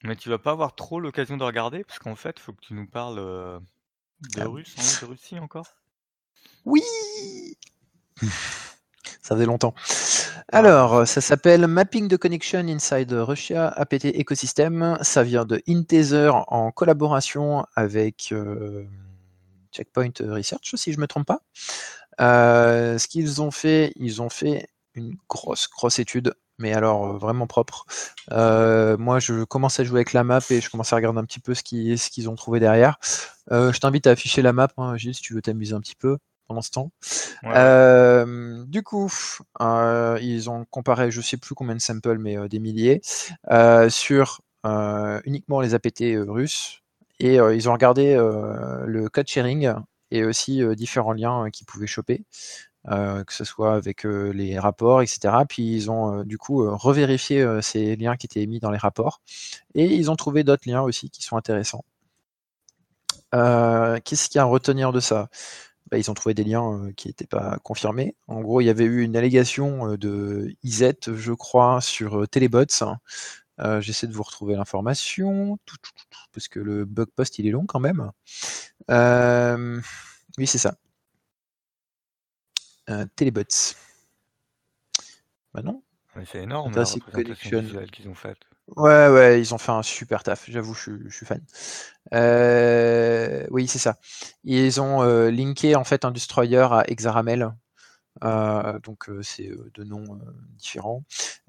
[0.04, 2.60] Mais tu vas pas avoir trop l'occasion de regarder, parce qu'en fait, il faut que
[2.60, 5.66] tu nous parles, de ah russe, hein, de Russie encore?
[6.64, 6.82] Oui!
[9.22, 9.74] Ça faisait longtemps.
[10.52, 10.58] Ah.
[10.58, 14.98] Alors, ça s'appelle Mapping the Connection Inside Russia APT Ecosystem.
[15.02, 18.34] Ça vient de Intether en collaboration avec
[19.72, 21.42] Checkpoint Research, si je ne me trompe pas.
[22.18, 27.46] ce qu'ils ont fait, ils ont fait une grosse, grosse étude, mais alors euh, vraiment
[27.46, 27.86] propre.
[28.30, 31.24] Euh, moi, je commence à jouer avec la map et je commence à regarder un
[31.24, 32.98] petit peu ce qu'ils ce qu'ils ont trouvé derrière.
[33.50, 35.96] Euh, je t'invite à afficher la map, hein, Gilles, si tu veux t'amuser un petit
[35.96, 36.92] peu pendant ce temps.
[38.66, 39.10] du coup,
[39.60, 43.00] ils ont comparé, je sais plus combien de samples, mais des milliers,
[43.88, 44.40] sur
[45.24, 46.82] uniquement les APT russes.
[47.20, 49.72] Et ils ont regardé le code sharing
[50.10, 52.24] et aussi différents liens qu'ils pouvaient choper.
[52.88, 55.44] Euh, que ce soit avec euh, les rapports, etc.
[55.46, 59.20] Puis ils ont euh, du coup revérifié ces liens qui étaient émis dans les rapports.
[59.74, 61.84] Et ils ont trouvé d'autres liens aussi qui sont intéressants.
[63.32, 65.28] Qu'est-ce qu'il y a à retenir de ça?
[65.90, 68.16] Bah, Ils ont trouvé des liens qui n'étaient pas confirmés.
[68.28, 72.84] En gros, il y avait eu une allégation de IZ, je crois, sur Telebots.
[73.80, 75.58] J'essaie de vous retrouver l'information,
[76.32, 78.10] parce que le bug post, il est long quand même.
[80.38, 80.74] oui, c'est ça.
[82.90, 83.74] Euh, Telebots.
[85.54, 85.82] Bah non.
[86.26, 88.38] c'est énorme la représentation qu'ils ont faite.
[88.76, 91.42] Ouais, ouais, ils ont fait un super taf, j'avoue, je, suis fan.
[92.14, 93.96] Euh, oui, c'est ça.
[94.44, 97.52] Ils ont euh, linké en fait un destroyer à Exaramel.
[98.22, 100.20] donc c'est deux noms
[100.56, 101.02] différents.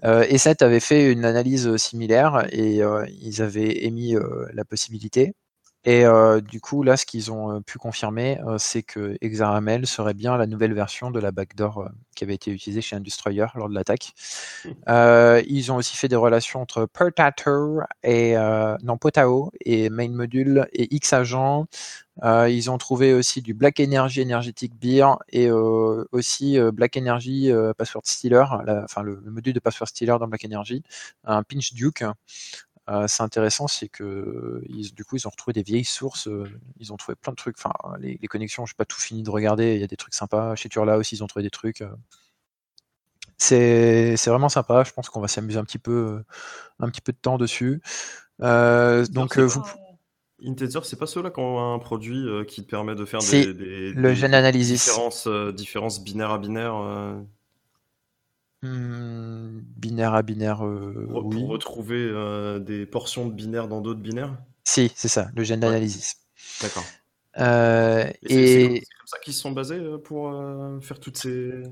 [0.04, 4.16] et 7 avait fait une analyse similaire et ils avaient émis
[4.54, 5.36] la possibilité
[5.84, 9.88] Et euh, du coup, là, ce qu'ils ont euh, pu confirmer, euh, c'est que XRML
[9.88, 13.68] serait bien la nouvelle version de la backdoor qui avait été utilisée chez Industrier lors
[13.68, 14.14] de l'attaque.
[14.66, 15.42] Mmh.
[15.48, 18.36] ils ont aussi fait des relations entre Potato et
[18.84, 21.66] non Potao et Main Module et Xagent.
[22.24, 28.46] ils ont trouvé aussi du Black Energy Energetic Beer et aussi Black Energy Password Stealer,
[28.84, 30.84] enfin le, le, module de Password Stealer dans Black Energy,
[31.24, 32.04] un Pinch Duke.
[32.92, 36.44] Euh, c'est intéressant, c'est que ils, du coup, ils ont retrouvé des vieilles sources, euh,
[36.80, 37.56] ils ont trouvé plein de trucs.
[37.58, 39.76] Enfin, les, connexions, je n'ai pas tout fini de regarder.
[39.76, 40.56] Il y a des trucs sympas.
[40.56, 41.82] Chez Turla aussi, ils ont trouvé des trucs.
[41.82, 41.90] Euh.
[43.38, 44.84] C'est vraiment sympa.
[44.84, 46.22] Je pense qu'on va s'amuser un petit peu,
[46.80, 47.82] un petit peu de temps dessus.
[48.40, 49.64] donc, vous.
[50.44, 53.94] Integer, c'est pas ceux-là qui ont un produit qui te permet de faire des, des,
[53.94, 54.86] le analysis.
[54.86, 57.16] Différences, différences binaires à binaires.
[58.64, 61.44] Mmh, binaire à binaire, euh, pour, oui.
[61.46, 64.38] retrouver euh, des portions de binaires dans d'autres binaires?
[64.66, 66.18] Si, c'est ça, le gène d'analysis.
[66.62, 66.84] D'accord.
[67.40, 70.32] Euh, et c'est comme, ça qu'ils se sont basés pour
[70.82, 71.64] faire toutes ces.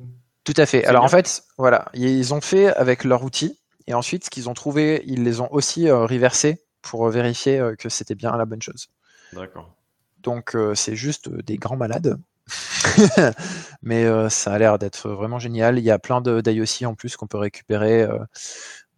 [0.44, 0.84] Tout à fait.
[0.86, 4.56] Alors en fait, voilà, ils ont fait avec leur outil, et ensuite, ce qu'ils ont
[4.56, 8.90] trouvé, ils les ont aussi reversés pour vérifier que c'était bien la bonne chose.
[9.34, 9.76] D'accord.
[10.24, 12.18] Donc c'est juste des grands malades.
[13.82, 15.78] Mais euh, ça a l'air d'être vraiment génial.
[15.80, 18.04] Il y a plein d'IOC en plus qu'on peut récupérer.
[18.04, 18.20] Euh.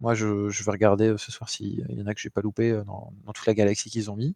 [0.00, 2.72] moi, je, vais regarder euh, ce soir s'il y en a que j'ai pas loupé
[2.86, 4.34] dans, toute la galaxie qu'ils ont mis.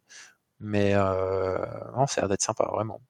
[0.59, 3.01] Mais non, ça a l'air d'être sympa, vraiment.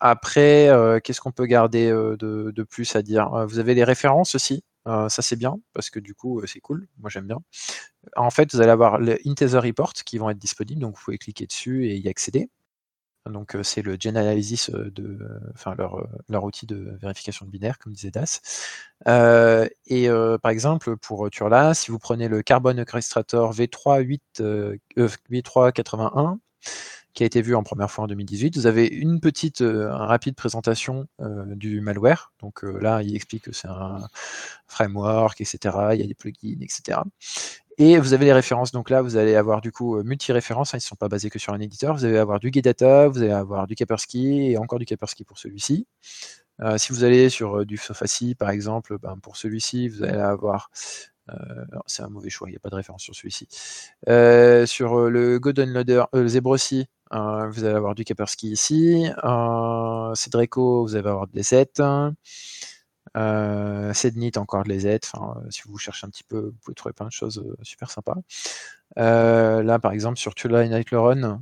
[0.00, 3.46] après, qu'est-ce qu'on peut garder de, plus à dire?
[3.46, 4.64] Vous avez les références aussi?
[4.84, 6.88] ça, c'est bien, parce que du coup, c'est cool.
[6.98, 7.38] Moi, j'aime bien.
[8.16, 11.18] En fait, vous allez avoir les Intether Report qui vont être disponibles, donc vous pouvez
[11.18, 12.50] cliquer dessus et y accéder.
[13.30, 15.18] Donc c'est le Gen Analysis de,
[15.76, 18.40] leur, leur, outil de vérification de binaire, comme disait Das.
[19.86, 20.08] et
[20.42, 24.18] par exemple pour Turla, si vous prenez le Carbon Orchestrator V3
[24.96, 26.38] V381
[27.16, 28.56] qui a été vu en première fois en 2018.
[28.56, 31.08] Vous avez une petite, rapide présentation
[31.48, 32.32] du malware.
[32.40, 34.06] Donc là, il explique que c'est un
[34.68, 35.58] framework, etc.
[35.94, 37.00] Il y a des plugins, etc.
[37.78, 38.72] Et vous avez les références.
[38.72, 40.74] Donc là, vous allez avoir du coup euh, multi-références.
[40.74, 41.94] Hein, ils ne sont pas basés que sur un éditeur.
[41.94, 45.38] Vous allez avoir du Data, vous allez avoir du Kaspersky et encore du Kaspersky pour
[45.38, 45.86] celui-ci.
[46.62, 50.18] Euh, si vous allez sur euh, du Sofacy, par exemple, ben, pour celui-ci, vous allez
[50.18, 50.70] avoir.
[51.86, 53.48] c'est un mauvais choix, il n'y a pas de référence sur celui-ci.
[54.66, 59.06] sur le Golden Loader, le Zebrosi, vous allez avoir du Kaspersky ici.
[60.14, 62.14] Cedreco, vous allez avoir de l'E7.
[63.16, 65.00] Euh, Sednit encore de.
[65.12, 67.56] Enfin, euh, si vous cherchez un petit peu, vous pouvez trouver plein de choses euh,
[67.62, 68.16] super sympas.
[68.98, 71.40] Euh, là, par exemple, sur Tula et Nightleron,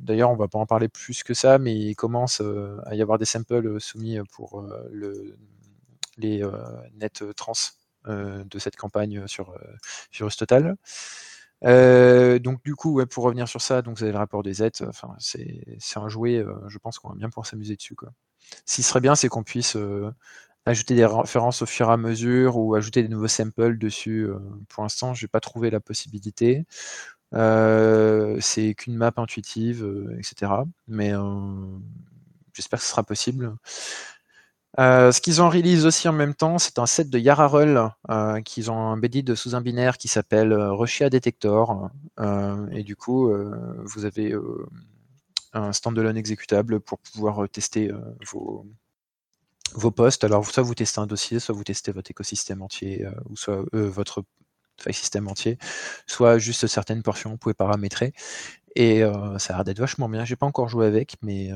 [0.00, 2.42] d'ailleurs, on va pas en parler plus que ça, mais il commence
[2.86, 5.36] à y avoir des samples soumis pour le,
[6.16, 6.42] les
[6.94, 7.52] net trans
[8.06, 9.54] de cette campagne sur
[10.12, 10.76] Virus Total.
[11.62, 14.76] Donc du coup, pour revenir sur ça, donc vous avez le rapport des aides.
[14.88, 15.64] Enfin, c'est
[15.96, 16.44] un jouet.
[16.68, 17.96] je pense qu'on va bien pouvoir s'amuser dessus.
[18.64, 19.76] Ce qui serait bien, c'est qu'on puisse
[20.68, 24.26] ajouter des références au fur et à mesure ou ajouter des nouveaux samples dessus.
[24.28, 26.66] Euh, pour l'instant, je n'ai pas trouvé la possibilité.
[27.34, 30.52] Euh, c'est qu'une map intuitive, euh, etc.
[30.86, 31.12] Mais
[32.54, 33.54] j'espère que ce sera possible.
[34.78, 37.90] Ce qu'ils ont release aussi en même temps, c'est un set de Yararel
[38.44, 41.90] qu'ils ont embedded sous un binaire qui s'appelle Russia Detector.
[42.72, 43.30] et du coup,
[43.84, 44.34] vous avez
[45.52, 47.90] un standalone exécutable pour pouvoir tester
[48.30, 48.66] vos,
[49.74, 50.24] vos postes.
[50.24, 53.88] Alors, soit vous testez un dossier, soit vous testez votre écosystème entier, euh, soit euh,
[53.88, 54.24] votre
[54.80, 55.58] file système entier,
[56.06, 58.12] soit juste certaines portions, vous pouvez paramétrer.
[58.78, 60.24] Et euh, ça a l'air d'être vachement bien.
[60.24, 61.50] J'ai pas encore joué avec, mais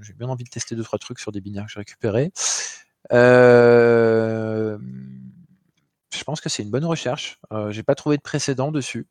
[0.00, 2.32] j'ai bien envie de tester deux trois trucs sur des binaires que j'ai récupérés.
[3.10, 4.76] je
[6.26, 7.40] pense que c'est une bonne recherche.
[7.70, 9.06] j'ai pas trouvé de précédent dessus.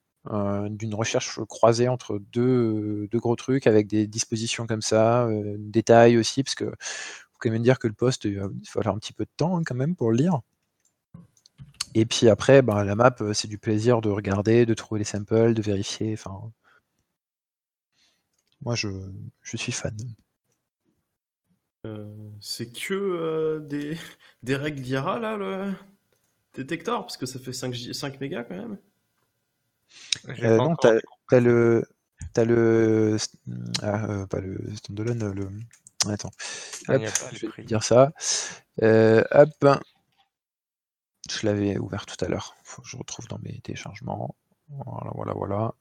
[0.70, 6.56] d'une recherche croisée entre deux, gros trucs avec des dispositions comme ça, détails aussi, parce
[6.56, 6.74] que
[7.40, 9.64] quand même dire que le poste, il va falloir un petit peu de temps hein,
[9.66, 10.42] quand même pour le lire.
[11.96, 15.06] Et puis après, ben, la map, euh, c'est du plaisir de regarder, de trouver les
[15.06, 16.18] samples, de vérifier.
[18.62, 18.90] Moi, je,
[19.44, 19.96] suis fan.
[21.86, 22.06] Euh,
[22.42, 23.98] c'est que euh, des,
[24.44, 25.74] des règles d'IARA, là, le
[26.54, 28.78] détecteur Parce que ça fait 5, 5 mégas quand même.
[30.58, 31.84] non, t'as le.
[32.34, 33.18] T'as le.
[33.82, 35.50] Ah, pas le standalone, le.
[36.08, 36.32] Attends.
[36.88, 38.12] je vais dire ça.
[38.82, 39.82] Euh, hop.
[41.30, 42.56] Je l'avais ouvert tout à l'heure.
[42.64, 44.36] Faut que je retrouve dans mes téléchargements.
[44.70, 45.74] Voilà, voilà, voilà.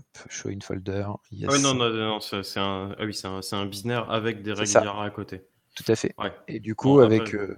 [0.00, 1.04] Hop, show in folder.
[1.48, 5.10] Ah non, non, non c'est un, ah oui, un, un, binaire avec des règles à
[5.10, 5.42] côté.
[5.76, 6.14] Tout à fait.
[6.48, 7.56] Et du coup, avec, euh,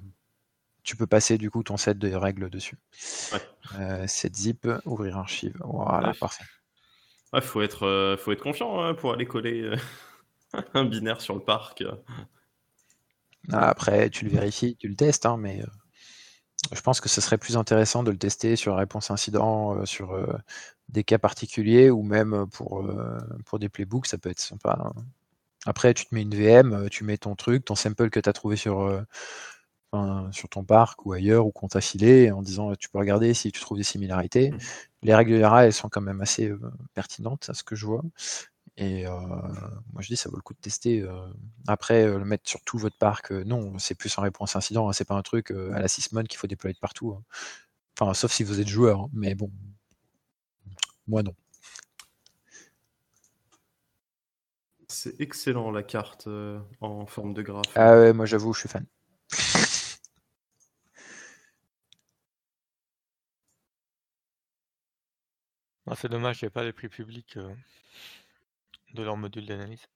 [0.83, 2.79] tu peux passer du coup ton set de règles dessus.
[3.33, 3.39] Ouais.
[3.79, 5.57] Euh, set zip, ouvrir archive.
[5.61, 6.45] Voilà, parfait.
[7.33, 9.73] Ouais, faut être, euh, faut être confiant hein, pour aller coller
[10.75, 11.85] un binaire sur le parc.
[13.53, 15.63] Ah, après, tu le vérifies, tu le testes, hein, mais
[16.73, 20.17] je pense que ce serait plus intéressant de le tester sur réponse incident, sur
[20.93, 24.79] des cas particuliers ou même pour, euh, pour des playbooks, ça peut être sympa.
[24.85, 24.93] hein.
[25.67, 28.29] Après, tu te mets une VM, euh, tu mets ton truc, ton sample que tu
[28.29, 29.03] as trouvé sur, euh,
[29.93, 33.35] enfin, sur ton parc ou ailleurs ou qu'on t'a filé en disant tu peux regarder
[33.35, 34.53] si tu trouves des similarités.
[34.53, 34.59] Mhm.
[35.03, 36.61] Les règles de RA, elles sont quand même assez euh,
[36.95, 38.03] pertinentes à ce que je vois.
[38.79, 41.05] Et moi je dis ça vaut le coup de tester.
[41.69, 45.05] Après, le mettre sur tout votre parc, non, c'est plus en réponse incident, hein, c'est
[45.07, 47.13] pas un truc à la Sysmon qu'il faut déployer de partout.
[47.19, 47.23] hein.
[48.01, 49.51] Enfin, sauf si vous êtes joueur, hein, mais bon,
[51.07, 51.35] moi non.
[54.87, 57.77] C'est excellent la carte euh, en forme de graphe.
[57.77, 58.87] Ah ouais, moi j'avoue, je suis fan.
[65.87, 67.55] Ah, c'est dommage, il n'y a pas les prix publics euh,
[68.95, 69.87] de leur module d'analyse.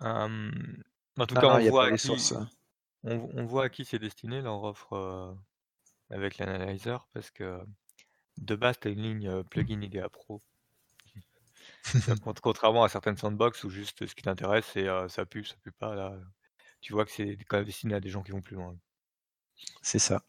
[0.00, 0.52] Hum,
[1.18, 2.48] en tout Non, cas, non, on voit, qui, hein.
[3.04, 5.32] on, on voit à qui c'est destiné leur offre euh,
[6.10, 7.60] avec l'analyzer parce que
[8.38, 10.40] de base, tu as une ligne euh, plugin IDEA Pro.
[12.22, 15.56] Cont- Contrairement à certaines sandbox où juste ce qui t'intéresse, c'est euh, ça pue, ça
[15.62, 15.94] pue pas.
[15.94, 16.16] Là,
[16.80, 18.76] tu vois que c'est quand même destiné à des gens qui vont plus loin.
[19.82, 20.20] C'est ça.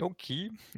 [0.00, 0.32] Ok.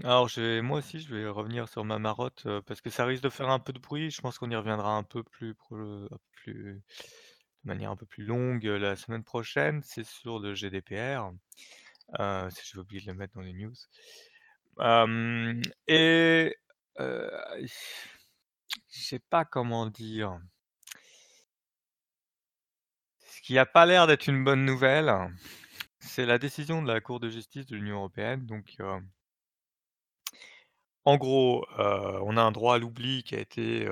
[0.04, 3.04] Alors, je vais- moi aussi, je vais revenir sur ma marotte euh, parce que ça
[3.04, 4.10] risque de faire un peu de bruit.
[4.10, 8.66] Je pense qu'on y reviendra un peu plus, pro- de manière un peu plus longue
[8.66, 9.82] euh, la semaine prochaine.
[9.84, 11.32] C'est sur le GDPR.
[12.20, 13.74] Euh, si j'ai oublié de le mettre dans les news.
[14.80, 16.56] Et
[17.56, 17.66] je
[18.88, 20.40] sais pas comment dire.
[23.20, 25.10] Ce qui n'a pas l'air d'être une bonne nouvelle,
[26.00, 28.44] c'est la décision de la Cour de justice de l'Union européenne.
[28.46, 28.76] Donc,
[31.04, 33.88] en gros, on a un droit à l'oubli qui a été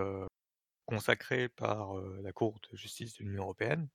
[0.84, 3.88] consacré par la Cour de justice de l'Union européenne.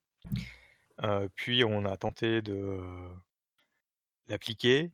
[1.36, 2.80] Puis, on a tenté de
[4.28, 4.92] l'appliquer.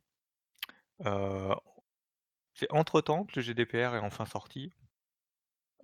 [2.57, 4.73] C'est entre-temps que le GDPR est enfin sorti.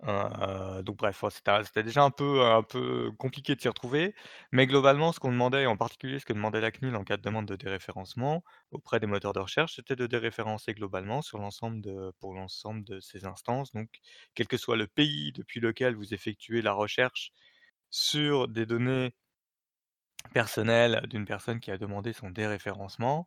[0.02, 4.14] Heu, donc bref, c'était déjà un peu compliqué de s'y retrouver,
[4.52, 7.16] mais globalement, ce qu'on demandait, et en particulier ce que demandait la CNIL en cas
[7.16, 11.82] de demande de déréférencement auprès des moteurs de recherche, c'était de déréférencer globalement sur l'ensemble
[12.18, 13.88] pour l'ensemble de ces instances, donc
[14.34, 17.32] quel que soit le pays depuis lequel vous effectuez la recherche
[17.90, 19.14] sur des données
[20.34, 23.26] personnelles d'une personne qui a demandé son déréférencement,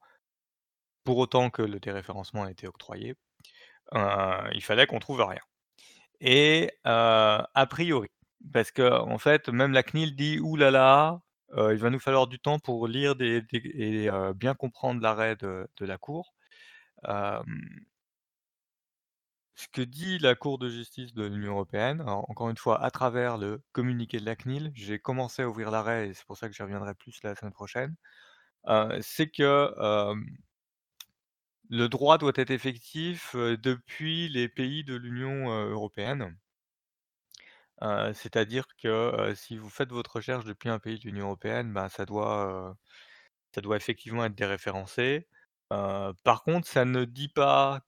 [1.04, 3.16] pour autant que le déréférencement a été octroyé,
[3.94, 5.42] il fallait qu'on trouve rien.
[6.22, 8.10] Et a priori,
[8.54, 11.22] parce qu'en fait, même la CNIL dit: «Ouh là là,
[11.58, 13.42] heu, il va nous falloir du temps pour lire et
[14.36, 16.34] bien comprendre l'arrêt de la cour».
[19.60, 23.38] Ce que dit la Cour de justice de l'Union européenne, encore une fois à travers
[23.38, 26.54] le communiqué de la CNIL, j'ai commencé à ouvrir l'arrêt et c'est pour ça que
[26.54, 27.96] j'y reviendrai plus la semaine prochaine,
[29.02, 29.74] c'est que,
[31.70, 36.38] le droit doit être effectif, depuis les pays de l'Union, européenne.
[38.14, 42.06] C'est-à-dire que, si vous faites votre recherche depuis un pays de l'Union européenne, ben, ça
[42.06, 42.76] doit,
[43.76, 45.28] effectivement être déréférencé.
[45.70, 47.82] Par contre, ça ne dit pas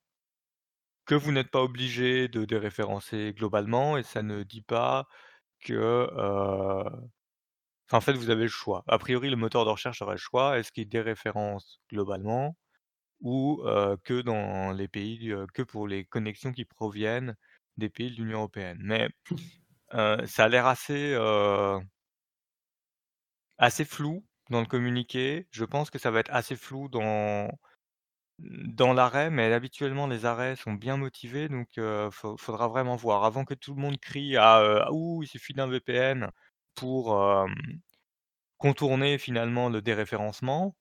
[1.06, 5.06] que vous n'êtes pas obligé de déréférencer globalement et ça ne dit pas
[5.60, 6.08] que,
[7.92, 8.84] en fait, vous avez le choix.
[8.88, 10.58] A priori, le moteur de recherche aurait le choix.
[10.58, 12.56] Est-ce qu'il déréférence globalement?
[13.20, 13.62] Ou,
[14.04, 17.36] que dans les pays, que pour les connexions qui proviennent
[17.76, 18.78] des pays de l'Union européenne?
[18.82, 19.08] Mais,
[19.92, 21.16] ça a l'air assez,
[23.58, 25.46] Assez flou dans le communiqué.
[25.50, 27.50] Je pense que ça va être assez flou dans
[28.38, 31.68] dans l'arrêt, mais habituellement les arrêts sont bien motivés donc
[32.12, 33.24] faut faudra vraiment voir.
[33.24, 34.56] Avant que tout le monde crie à,
[34.86, 36.30] «Ah ouh, il suffit d'un VPN
[36.74, 37.18] pour,
[38.58, 40.76] contourner finalement le déréférencement»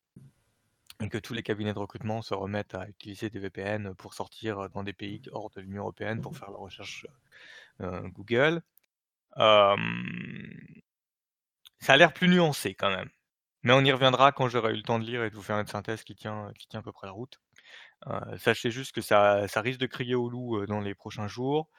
[1.01, 4.69] et que tous les cabinets de recrutement se remettent à utiliser des VPN pour sortir,
[4.69, 7.07] dans des pays hors de l'Union européenne pour faire la recherche,
[7.79, 8.61] Google.
[9.37, 9.75] Ça
[11.87, 13.09] a l'air plus nuancé quand même.
[13.63, 15.59] Mais on y reviendra quand j'aurai eu le temps de lire et de vous faire
[15.59, 17.39] une synthèse qui tient qui tient à peu près la route.
[18.37, 21.69] Sachez juste que ça ça risque de crier au loup, dans les prochains jours.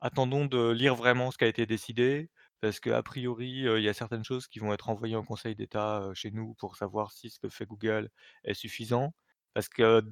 [0.00, 2.30] Attendons de lire vraiment ce qui a été décidé,
[2.62, 6.08] parce qu'a priori, il y a certaines choses qui vont être envoyées en Conseil d'État,
[6.14, 8.08] chez nous pour savoir si ce que fait Google
[8.44, 9.12] est suffisant.
[9.52, 10.02] Parce que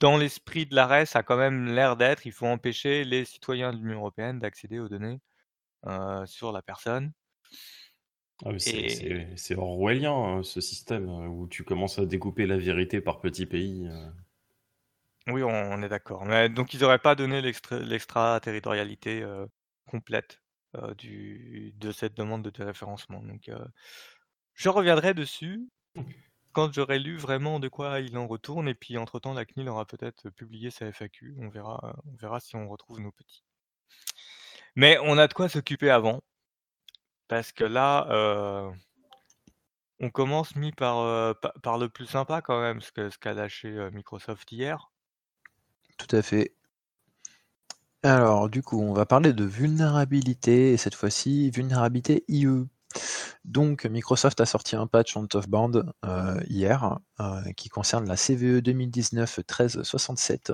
[0.00, 3.72] dans l'esprit de l'arrêt, ça a quand même l'air d'être, il faut empêcher les citoyens
[3.72, 5.20] de l'Union européenne d'accéder aux données,
[6.26, 7.12] sur la personne.
[8.44, 12.56] Ah, c'est Et c'est c'est orwellien, hein, ce système, où tu commences à découper la
[12.56, 13.88] vérité par petits pays.
[15.28, 16.26] Oui, on est d'accord.
[16.50, 19.24] Donc ils auraient pas donné l'extra l'extraterritorialité,
[19.86, 20.41] complète,
[20.96, 23.64] du de cette demande de déréférencement donc heu,
[24.54, 25.68] je reviendrai dessus
[26.52, 29.68] quand j'aurai lu vraiment de quoi il en retourne et puis entre temps la CNIL
[29.68, 31.34] aura peut-être publié sa FAQ.
[31.38, 33.42] On verra, on verra si on retrouve nos petits.
[34.76, 36.22] Mais on a de quoi s'occuper avant.
[37.28, 38.72] Parce que là, heu
[40.00, 43.88] on commence mis par, par le plus sympa quand même, ce que ce qu'a lâché,
[43.92, 44.90] Microsoft hier.
[45.96, 46.56] Tout à fait.
[48.04, 52.66] Alors, du coup, on va parler de vulnérabilité, et cette fois-ci, vulnérabilité IE.
[53.44, 55.70] Donc, Microsoft a sorti un patch on top band
[56.04, 60.52] euh, hier, euh, qui concerne la CVE 2019-1367,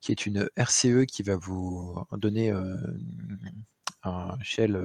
[0.00, 2.74] qui est une RCE qui va vous donner euh,
[4.02, 4.80] un shell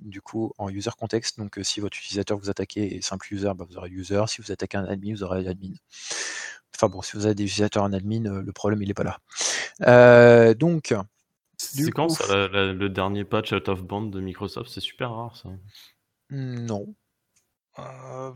[0.00, 1.38] du coup en user context.
[1.38, 4.22] Donc, si votre utilisateur vous attaquez est simple user, bah, vous aurez user.
[4.28, 5.74] Si vous attaquez un admin, vous aurez admin.
[6.76, 9.18] Enfin bon, si vous avez des utilisateurs en admin, le problème il n'est pas
[9.82, 10.54] là.
[10.54, 10.94] donc,
[11.58, 14.70] c'est quand ça, le dernier patch out of band de Microsoft?
[14.70, 15.50] C'est super rare ça.
[16.30, 16.94] Non.
[17.78, 18.32] Euh,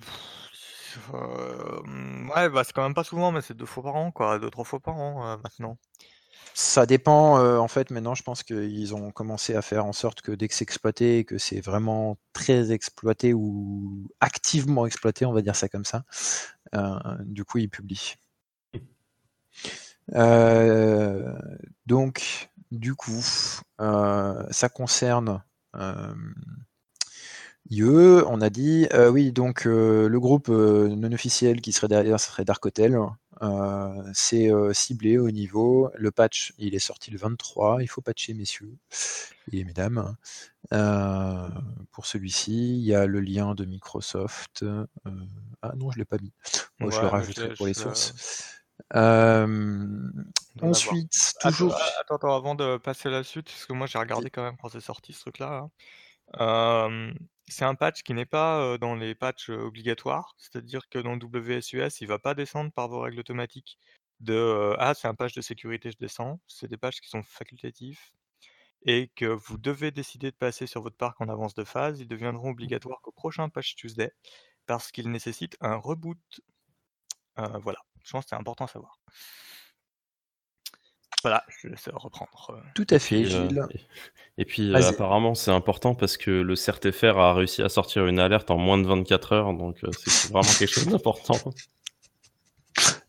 [2.34, 4.50] ouais, bah, c'est quand même pas souvent, mais c'est deux fois par an, quoi, deux
[4.50, 5.78] trois fois par an euh, maintenant.
[6.54, 10.20] Ça dépend, euh, en fait, maintenant je pense qu'ils ont commencé à faire en sorte
[10.20, 15.32] que dès que c'est exploité et que c'est vraiment très exploité ou activement exploité, on
[15.32, 16.04] va dire ça comme ça,
[17.20, 18.16] du coup ils publient.
[21.86, 23.22] donc, du coup,
[23.78, 25.42] ça concerne
[27.70, 27.84] IE,
[28.26, 32.98] on a dit, oui, donc le groupe non officiel qui serait derrière serait Dark Hotel.
[34.14, 35.90] c'est ciblé au niveau.
[35.94, 37.82] Le patch, il est sorti le 23.
[37.82, 38.74] Il faut patcher, messieurs
[39.52, 40.16] et mesdames.
[40.70, 44.64] pour celui-ci, il y a le lien de Microsoft.
[45.62, 46.32] ah non, je ne l'ai pas mis.
[46.80, 48.61] Moi, je le rajouterai pour les sources.
[50.60, 51.74] Ensuite, toujours.
[52.00, 54.56] Attends, attends, avant de passer à la suite, parce que moi j'ai regardé quand même
[54.60, 55.68] quand c'est sorti ce truc-là.
[56.38, 57.14] Hein.
[57.48, 62.06] c'est un patch qui n'est pas dans les patchs obligatoires, c'est-à-dire que dans WSUS, il
[62.06, 63.78] va pas descendre par vos règles automatiques
[64.22, 66.40] de ah, c'est un patch de sécurité, je descends.
[66.46, 68.12] C'est des patchs qui sont facultatifs
[68.84, 72.00] et que vous devez décider de passer sur votre parc en avance de phase.
[72.00, 74.12] Ils deviendront obligatoires qu'au prochain patch Tuesday
[74.66, 76.18] parce qu'ils nécessitent un reboot.
[77.36, 78.98] voilà, je pense que c'est important à savoir.
[81.22, 82.62] Voilà, je laisse reprendre.
[82.74, 83.64] Tout à fait, Gilles.
[84.38, 88.50] et, puis apparemment c'est important parce que le CRTFR a réussi à sortir une alerte
[88.50, 89.84] en moins de 24 heures, donc c'est
[90.32, 91.38] vraiment quelque chose d'important.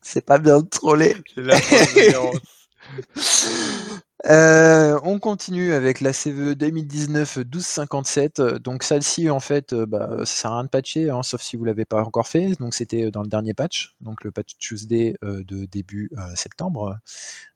[0.02, 1.16] C'est pas bien de troller.
[4.26, 8.58] Euh, on continue avec la CVE 2019-1257.
[8.60, 11.58] Donc celle-ci, en fait, euh, bah, ça sert à rien de patcher, hein, sauf si
[11.58, 12.58] vous l'avez pas encore fait.
[12.60, 16.98] Donc c'était dans le dernier patch, donc le patch Tuesday euh, de début septembre.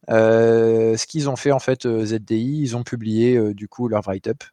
[0.10, 4.44] ce qu'ils ont fait, en fait, ZDI, ils ont publié du coup leur write-up.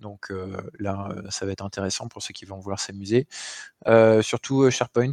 [0.00, 0.30] Donc
[0.78, 3.26] là, ça va être intéressant pour ceux qui vont vouloir s'amuser.
[4.22, 5.12] surtout SharePoint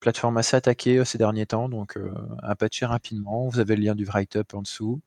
[0.00, 3.48] plateforme assez attaquée euh, ces derniers temps, donc euh, à patcher rapidement.
[3.48, 5.00] Vous avez le lien du write-up en dessous.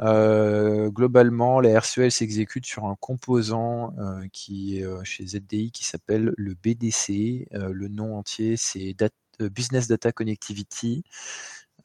[0.00, 3.94] Euh, globalement, la RCL s'exécute sur un composant
[4.32, 7.46] qui est chez ZDI qui s'appelle le BDC.
[7.52, 8.96] le nom entier, c'est
[9.40, 11.04] Business Data Connectivity.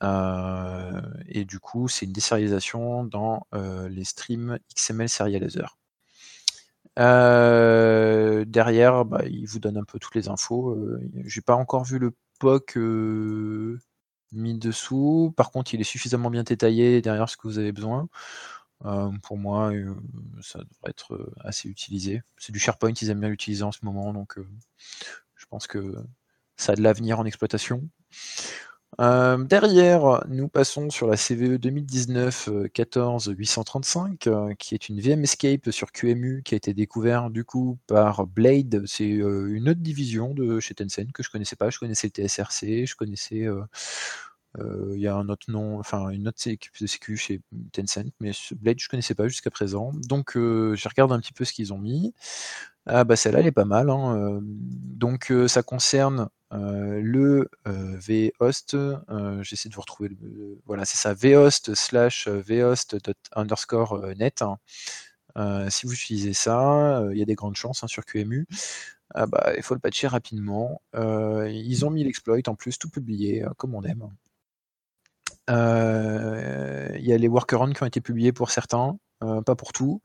[0.02, 3.45] et du coup, c'est une désérialisation dans
[3.89, 5.78] les streams XML Serializer.
[8.45, 10.78] derrière, bah, il vous donne un peu toutes les infos.
[11.26, 12.78] J'ai pas encore vu le POC
[14.34, 15.34] mis dessous.
[15.38, 18.08] Par contre, il est suffisamment bien détaillé derrière ce que vous avez besoin.
[19.24, 19.72] pour moi,
[20.42, 22.22] ça devrait être assez utilisé.
[22.38, 24.38] C'est du SharePoint, ils aiment bien l'utiliser en ce moment, donc
[25.36, 25.96] je pense que
[26.58, 27.88] ça a de l'avenir en exploitation.
[29.00, 35.92] Euh, derrière, nous passons sur la CVE 2019-14-835, euh, qui est une VM Escape sur
[35.92, 38.82] QMU qui a été découvert du coup par Blade.
[38.88, 41.70] C'est euh, une autre division de chez Tencent que je connaissais pas.
[41.70, 43.46] Je connaissais le TSRC, je connaissais.
[44.60, 47.42] Il y a un autre nom, enfin une autre équipe de chez
[47.74, 49.92] Tencent, mais Blade je connaissais pas jusqu'à présent.
[50.08, 52.16] Donc je regarde un petit peu ce qu'ils ont mis.
[52.88, 53.92] Ah bah celle-là elle est pas mal.
[53.92, 57.50] Hein, donc ça concerne le
[58.39, 58.78] vhost,
[59.41, 62.98] j'essaie de vous retrouver le, voilà, c'est ça, vhost slash vhost
[63.36, 64.41] underscore net.
[64.41, 64.58] Hein.
[65.70, 68.48] si vous utilisez ça, il y a des grandes chances hein, sur QMU.
[69.16, 70.82] Ah bah, il faut le patcher rapidement.
[70.95, 74.10] ils ont mis l'exploit en plus, tout publié, comme on aime.
[75.50, 80.01] Il y a les workarounds qui ont été publiés pour certains, pas pour tout.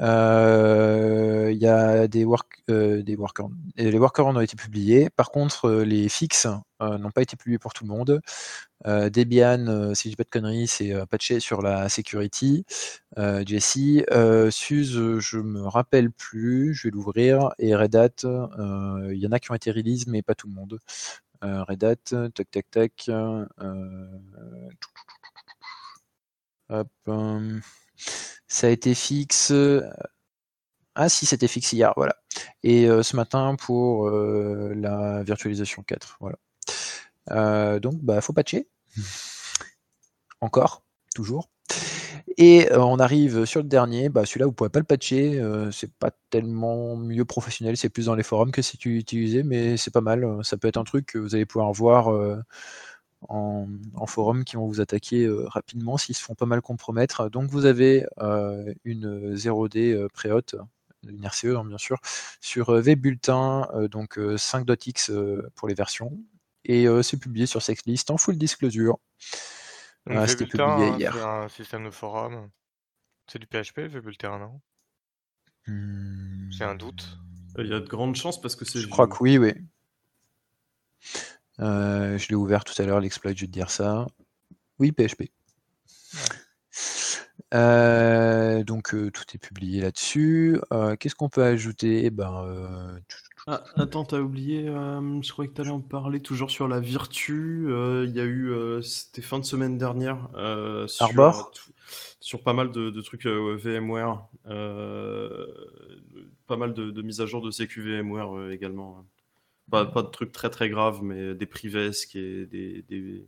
[0.00, 3.48] Euh, Il y a des, work, euh, des workers.
[3.76, 5.10] et Les workers ont été publiés.
[5.10, 6.46] Par contre, euh, les fixes
[6.82, 8.20] euh, n'ont pas été publiés pour tout le monde.
[8.86, 12.64] Euh, Debian, euh, si je dis pas de conneries, c'est euh, patché sur la security.
[13.18, 13.78] Euh, Jesse,
[14.12, 16.74] euh, Suze, euh, je me rappelle plus.
[16.74, 17.50] Je vais l'ouvrir.
[17.58, 20.48] Et Red Hat, euh, il y en a qui ont été release, mais pas tout
[20.48, 20.78] le monde.
[21.44, 21.96] Euh, Red Hat,
[22.34, 22.92] tac tac tac.
[23.08, 23.46] euh,
[27.08, 27.60] euh,
[28.54, 29.52] ça a été fixe.
[30.94, 32.14] Ah si, c'était fixe hier, voilà.
[32.62, 36.36] Et euh, ce matin pour euh, la virtualisation 4, voilà.
[37.32, 38.68] Euh, donc, bah, faut patcher.
[40.40, 40.84] Encore,
[41.14, 41.48] toujours.
[42.36, 45.70] Et euh, on arrive sur le dernier, bah, celui-là vous pouvez pas le patcher, euh,
[45.70, 49.92] c'est pas tellement mieux professionnel, c'est plus dans les forums que c'est utilisé, mais c'est
[49.92, 52.40] pas mal, euh, ça peut être un truc que vous allez pouvoir voir euh,
[53.28, 57.28] en, en forum qui vont vous attaquer euh, rapidement s'ils se font pas mal compromettre.
[57.30, 60.56] Donc vous avez euh, une 0D euh, pré-hot,
[61.08, 61.98] une RCE hein, bien sûr,
[62.40, 66.12] sur euh, VBulletin, euh, donc euh, 5.x euh, pour les versions,
[66.64, 68.98] et euh, c'est publié sur Sexlist en full disclosure.
[70.08, 71.14] Ah, c'était Vbulletin, publié hein, hier.
[71.14, 72.50] c'est un système de forum.
[73.26, 74.60] C'est du PHP, Vbulletin, non?
[75.66, 77.18] Hmm, J'ai un doute.
[77.58, 79.52] Il y a de grandes chances parce que c'est Je crois que oui, oui.
[81.60, 84.06] Euh, je l'ai ouvert tout à l'heure, l'exploit, je vais te dire ça.
[84.78, 85.30] Oui, PHP.
[87.52, 90.58] Euh, donc euh, tout est publié là-dessus.
[90.98, 92.04] Qu'est-ce qu'on peut ajouter?
[92.06, 93.00] Eh ben,
[93.46, 97.66] Ah, attends, t'as oublié, je croyais que t'allais en parler toujours sur la Virtu.
[97.68, 100.28] euh, Il y a eu, c'était fin de semaine dernière,
[100.86, 101.50] sur, Arbor?
[101.52, 101.72] tout-
[102.20, 104.26] sur pas mal de, de trucs VMware,
[106.46, 109.04] pas mal de, de mises à jour de sécu VMware également.
[109.70, 113.26] Pas, pas de trucs très très graves, mais des privesques et des, des-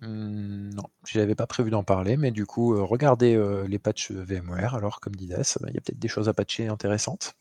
[0.00, 3.78] Hmm, non, je n'avais pas prévu d'en parler, mais du coup, euh, regardez euh, les
[3.78, 4.74] patchs VMware.
[4.74, 7.34] Alors, comme dit Das, il y a peut-être des choses à patcher intéressantes.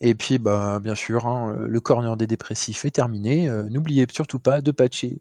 [0.00, 3.48] Et puis, bah, bien sûr, hein, le corner des dépressifs est terminé.
[3.48, 5.20] Euh, N'oubliez surtout pas de patcher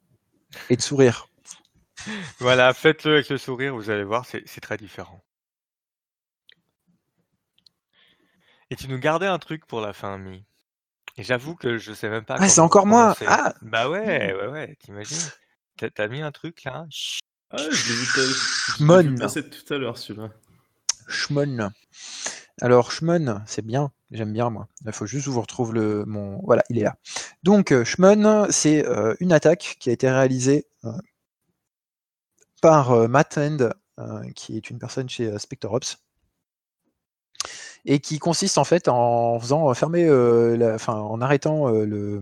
[0.69, 1.29] et de sourire.
[2.39, 5.21] Voilà, faites-le avec le sourire, vous allez voir, c'est très différent.
[8.71, 10.45] Et tu nous gardais un truc pour la fin, Mi.
[11.17, 13.15] Et j'avoue que je sais même pas Ah, c'est encore moi.
[13.27, 15.17] Ah Bah ouais, ouais, ouais, t'imagines?
[15.77, 16.85] T'as t'as mis un truc là?
[17.51, 18.07] Ah, je l'ai vu,
[19.49, 20.29] tout à l'heure celui-là.
[21.07, 21.69] Schmon.
[22.61, 24.67] Alors, Schmon, c'est bien, j'aime bien moi.
[24.85, 26.41] Il faut juste que je vous retrouve le mon.
[26.43, 26.95] Voilà, il est là.
[27.43, 30.91] Donc, euh, Schmon, c'est euh, une attaque qui a été réalisée euh,
[32.61, 35.97] par euh, Matt End, euh, qui est une personne chez euh, SpectreOps,
[37.85, 42.19] et qui consiste en fait en faisant fermer, euh, la- enfin, en arrêtant euh, le,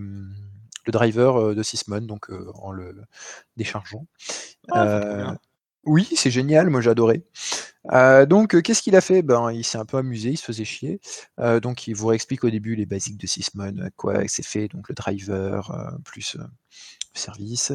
[0.85, 2.95] le driver euh, de Sysmon, donc euh, en le
[3.57, 4.05] déchargeant.
[4.71, 5.25] Ah, Euh,
[5.85, 6.81] oui, c'est génial, moi.
[7.91, 9.21] Euh, donc, euh, qu'est-ce qu'il a fait?
[9.21, 11.01] Ben, il s'est un peu amusé, il se faisait chier.
[11.39, 14.89] Euh, donc, il vous réexplique au début les basiques de Sysmon, quoi c'est fait, donc
[14.89, 16.43] le driver euh, plus euh,
[17.17, 17.71] service.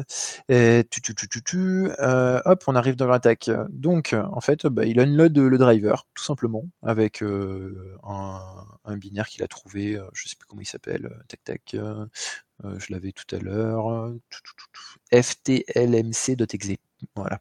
[0.51, 3.49] Euh, hop, on arrive dans l'attaque.
[3.69, 9.43] Donc, en fait, bah, il unload le driver, tout simplement, avec euh, un, binaire qu'il
[9.43, 13.39] a trouvé, euh, je sais plus comment il s'appelle, tac tac, je l'avais tout à
[13.39, 14.13] l'heure,
[15.11, 16.69] ftLmc.exe.
[17.15, 17.39] Voilà.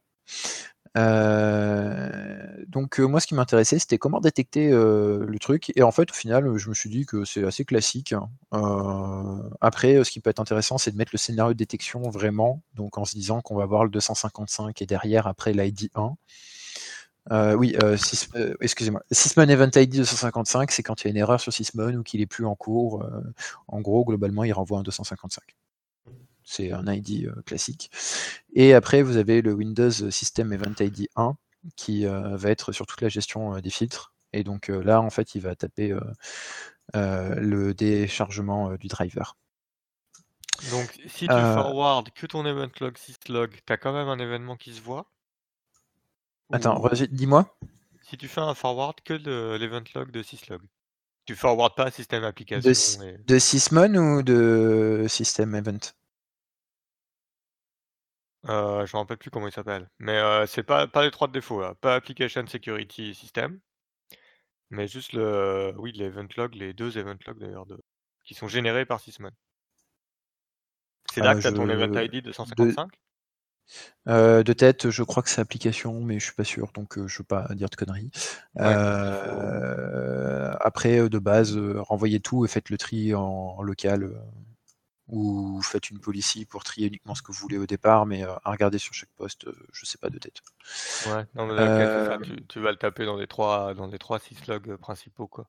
[0.96, 5.92] Euh, donc euh, moi ce qui m'intéressait c'était comment détecter euh, le truc et en
[5.92, 8.14] fait au final je me suis dit que c'est assez classique.
[8.14, 8.30] hein.
[9.60, 12.96] Après ce qui peut être intéressant c'est de mettre le scénario de détection vraiment donc
[12.98, 16.14] en se disant qu'on va voir le 255 et derrière après l'ID 1.
[17.30, 17.76] Euh, oui,
[18.60, 19.02] excusez-moi.
[19.10, 22.22] Sysmon Event ID 255, c'est quand il y a une erreur sur Sysmon ou qu'il
[22.22, 23.04] est plus en cours.
[23.66, 25.42] en gros, globalement, il renvoie un 255.
[26.50, 27.90] C'est un ID euh, classique.
[28.54, 31.36] Et après, vous avez le Windows System Event ID 1
[31.76, 34.14] qui euh, va être sur toute la gestion euh, des filtres.
[34.32, 35.96] Et donc là, en fait, il va taper
[36.92, 39.38] le déchargement du driver.
[40.70, 44.74] Donc, si tu forward que ton event log syslog, t'as quand même un événement qui
[44.74, 45.10] se voit?
[46.52, 47.56] Attends, Ou dis-moi.
[48.02, 50.60] si tu fais un forward que de l'event log de syslog?
[51.24, 53.16] Tu forward pas système De, application et...
[53.26, 55.94] de Sysmon ou de System Event?
[58.46, 59.88] Euh, je me rappelle plus comment il s'appelle.
[60.00, 61.74] Mais euh, c'est pas, pas les trois de défaut là.
[61.76, 63.60] Pas application security system,
[64.70, 67.78] mais juste le, oui, l'event log, les deux event logs d'ailleurs de,
[68.24, 69.30] qui sont générés par Sysmon.
[71.12, 72.92] C'est là Euh, que tu as ton event je- ID de, 255?
[74.08, 77.06] euh, de tête, je crois que c'est application, mais je suis pas sûr, donc euh,
[77.08, 78.10] je veux pas dire de conneries.
[78.60, 78.92] Ouais, il faut.
[78.92, 83.22] Euh, après, de base, renvoyez tout et faites le tri en,
[83.58, 84.04] en local.
[84.04, 84.14] euh,
[85.08, 88.40] ou faites une policy pour trier uniquement ce que vous voulez au départ, mais à
[88.44, 90.40] regarder sur chaque poste, je sais pas de tête.
[91.06, 94.18] Ouais, non, mais ça, tu, tu, vas le taper dans les trois, dans les trois
[94.18, 95.46] syslog principaux, quoi.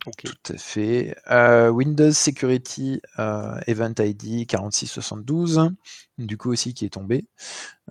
[0.00, 1.14] Tout à fait.
[1.30, 5.70] Euh, Windows Security euh, Event ID 4672,
[6.16, 7.26] du coup aussi qui est tombé.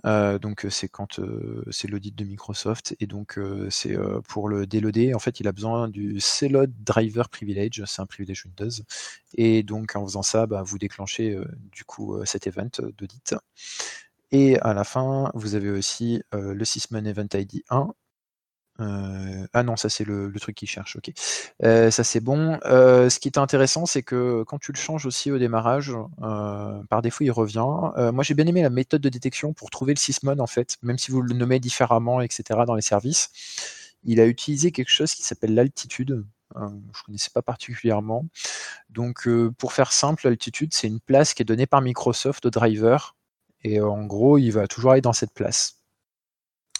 [0.06, 1.20] Euh, donc c'est quand
[1.70, 3.38] c'est l'audit de Microsoft et donc
[3.70, 3.96] c'est
[4.28, 5.14] pour le déloader.
[5.14, 8.82] En fait, il a besoin du CLOD Driver Privilege, c'est un privilège Windows.
[9.34, 11.38] Et donc en faisant ça, bah, vous déclenchez
[11.70, 13.34] du coup cet event d'audit.
[14.32, 17.94] Et à la fin, vous avez aussi le Sysmon Event ID 1
[18.80, 21.12] euh, ah non, ça c'est le, truc qui cherche, ok.
[21.62, 22.58] Euh, ça c'est bon.
[22.64, 25.92] Euh, ce qui est intéressant, c'est que quand tu le changes aussi au démarrage,
[26.88, 27.66] par défaut il revient.
[28.12, 30.98] moi j'ai bien aimé la méthode de détection pour trouver le sysmon en fait, même
[30.98, 32.60] si vous le nommez différemment, etc.
[32.66, 33.30] dans les services.
[34.04, 36.24] Il a utilisé quelque chose qui s'appelle l'altitude.
[36.56, 38.26] je ne connaissais pas particulièrement.
[38.88, 39.28] Donc
[39.58, 43.14] pour faire simple, l'altitude c'est une place qui est donnée par Microsoft au driver.
[43.62, 45.79] Et en gros, il va toujours aller dans cette place.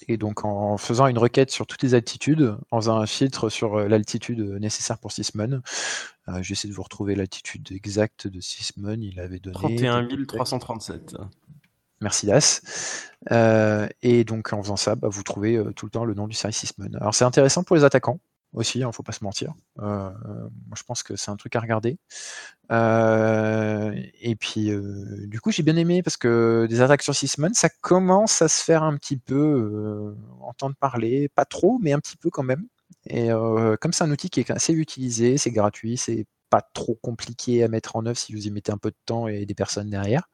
[0.09, 3.77] Et donc en faisant une requête sur toutes les altitudes, en faisant un filtre sur
[3.77, 5.63] euh, l'altitude nécessaire pour Sysmon,
[6.29, 9.55] euh, j'essaie de vous retrouver l'altitude exacte de Sysmon, il avait donné...
[9.55, 11.17] 31 337.
[12.01, 12.63] Merci Das.
[13.31, 16.35] Euh, et donc en faisant ça, bah, vous trouvez tout le temps le nom du
[16.35, 16.91] service Sysmon.
[16.95, 18.21] Alors c'est intéressant pour les attaquants,
[18.53, 19.55] aussi, il hein, ne faut pas se mentir.
[19.79, 21.99] Euh, moi, je pense que c'est un truc à regarder.
[22.73, 27.51] Euh, et puis, euh, du coup, j'ai bien aimé parce que des attaques sur Sysmon,
[27.55, 32.17] ça commence à se faire un petit peu entendre parler, pas trop, mais un petit
[32.17, 32.67] peu quand même.
[33.09, 33.29] Et
[33.81, 37.69] comme c'est un outil qui est assez utilisé, c'est gratuit, c'est pas trop compliqué à
[37.69, 40.29] mettre en œuvre si vous y mettez un peu de temps et des personnes derrière.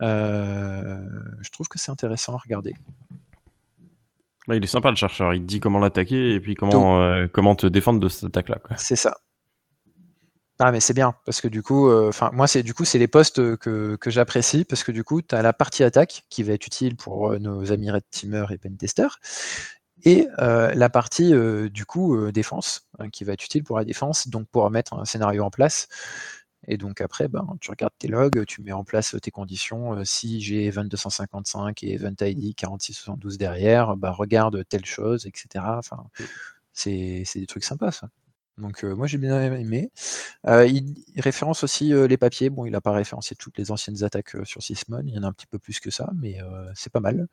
[0.00, 2.74] je trouve que c'est intéressant à regarder
[4.48, 7.54] il est sympa le chercheur, il te dit comment l'attaquer et puis comment, euh, comment
[7.54, 8.58] te défendre de cette attaque-là.
[8.76, 9.18] C'est ça.
[10.58, 13.08] Ah mais c'est bien, parce que du coup, euh, moi c'est du coup c'est les
[13.08, 16.52] postes que, que j'apprécie, parce que du coup, tu as la partie attaque qui va
[16.52, 19.08] être utile pour euh, nos amis Red Teamer et Pentester,
[20.04, 21.32] et la partie
[21.70, 25.04] du coup défense, hein, qui va être utile pour la défense, donc pour mettre un
[25.04, 25.86] scénario en place.
[26.68, 30.04] Et donc après, ben, tu regardes tes logs, tu mets en place tes conditions.
[30.04, 35.64] Si j'ai Event 255 et Event ID 4672 derrière, bah, regarde telle chose, etc.
[35.78, 36.24] Enfin, mmh.
[36.72, 38.08] c'est des trucs sympas, ça.
[38.58, 39.90] Donc euh, moi j'ai bien aimé.
[40.46, 42.50] Euh, il, référence aussi les papiers.
[42.50, 45.02] Bon, il n'a pas référencé toutes les anciennes attaques sur Sysmon.
[45.06, 46.38] Il y en a un petit peu plus que ça, mais
[46.74, 47.28] c'est pas mal.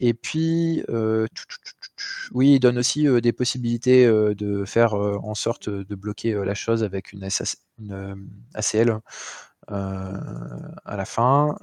[0.00, 0.84] et puis,
[2.32, 7.12] oui, il donne aussi des possibilités de faire en sorte de bloquer la chose avec
[7.12, 7.24] une,
[8.54, 8.98] ACL
[9.68, 11.56] à la fin.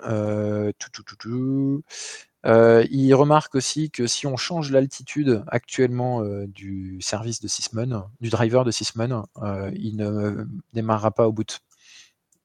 [2.46, 8.64] Il remarque aussi que si on change l'altitude actuellement du service de Sysmon, du driver
[8.64, 9.26] de Sysmon,
[9.74, 11.60] il ne démarrera pas au bout.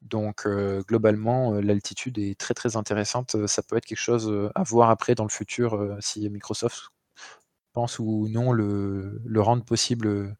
[0.03, 0.47] Donc
[0.86, 3.47] globalement, l'altitude est très très intéressante.
[3.47, 6.90] Ça peut être quelque chose à voir après dans le futur si Microsoft
[7.74, 10.32] pense ou non le, rendre possible euh,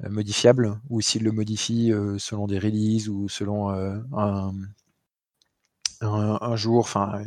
[0.00, 4.52] modifiable, ou s'il le modifie euh, selon des releases ou selon euh, un,
[6.00, 7.22] un, jour, enfin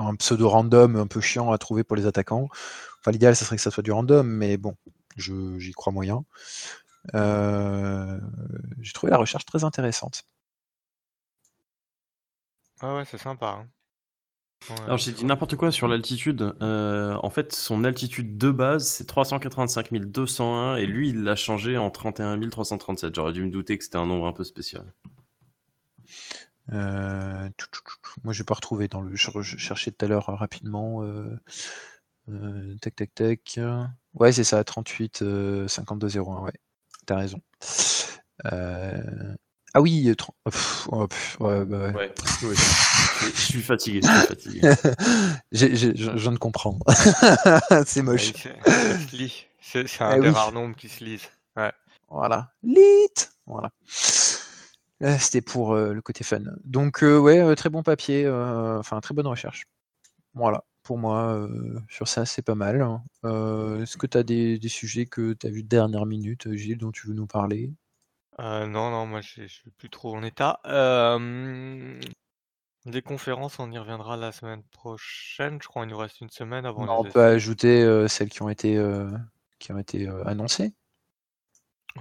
[0.00, 2.48] un pseudo random un peu chiant à trouver pour les attaquants.
[3.00, 4.74] Enfin, l'idéal, ce serait que ça soit du random, mais bon,
[5.16, 6.24] j'y crois moyen.
[7.14, 10.24] J'ai trouvé la recherche très intéressante.
[12.80, 13.60] Ah ouais, c'est sympa.
[13.60, 13.68] Hein.
[14.84, 16.54] Alors j'ai dit n'importe quoi sur l'altitude.
[16.60, 21.78] Euh, en fait, son altitude de base, c'est 385 201 et lui, il l'a changé
[21.78, 23.14] en 31 337.
[23.14, 24.84] J'aurais dû me douter que c'était un nombre un peu spécial.
[26.72, 27.48] Euh,
[28.24, 29.14] moi, je vais pas retrouvé dans le.
[29.14, 31.02] Je cherchais tout à l'heure rapidement.
[31.02, 33.60] Euh, tac, tac, tac.
[34.14, 35.24] Ouais, c'est ça, 38
[35.66, 36.40] 5201.
[36.42, 36.52] Ouais,
[37.06, 37.40] t'as raison.
[39.72, 40.12] Ah oui,
[40.90, 41.06] oh,
[41.40, 42.12] ouais, bah ouais.
[43.22, 44.00] Je suis fatigué.
[44.02, 44.60] Je, suis fatigué.
[45.52, 46.84] je, viens de comprendre.
[47.86, 48.32] c'est moche.
[49.60, 51.28] c'est un eh des rares nombres qui se lisent.
[51.56, 51.72] Ouais.
[52.08, 52.52] Voilà.
[52.64, 53.70] Lit Voilà.
[55.18, 56.40] C'était pour euh, le côté fun.
[56.64, 58.28] Donc, euh, ouais, euh, très bon papier.
[58.28, 59.64] Enfin, très bonne recherche.
[60.34, 60.64] Voilà.
[60.82, 61.48] Pour moi,
[61.88, 62.80] sur ça, c'est pas mal.
[62.80, 63.02] Hein.
[63.82, 66.78] Est-ce que tu as des, des, sujets que tu as vus de dernière minute, Gilles,
[66.78, 67.70] dont tu veux nous parler?
[68.38, 70.58] Non, non, moi je suis plus trop en état.
[72.86, 75.58] Les conférences, on y reviendra la semaine prochaine.
[75.60, 78.48] Je crois qu'il nous reste une semaine avant on peut ajouter euh, celles qui ont
[78.48, 78.82] été,
[79.58, 80.72] qui ont été annoncées.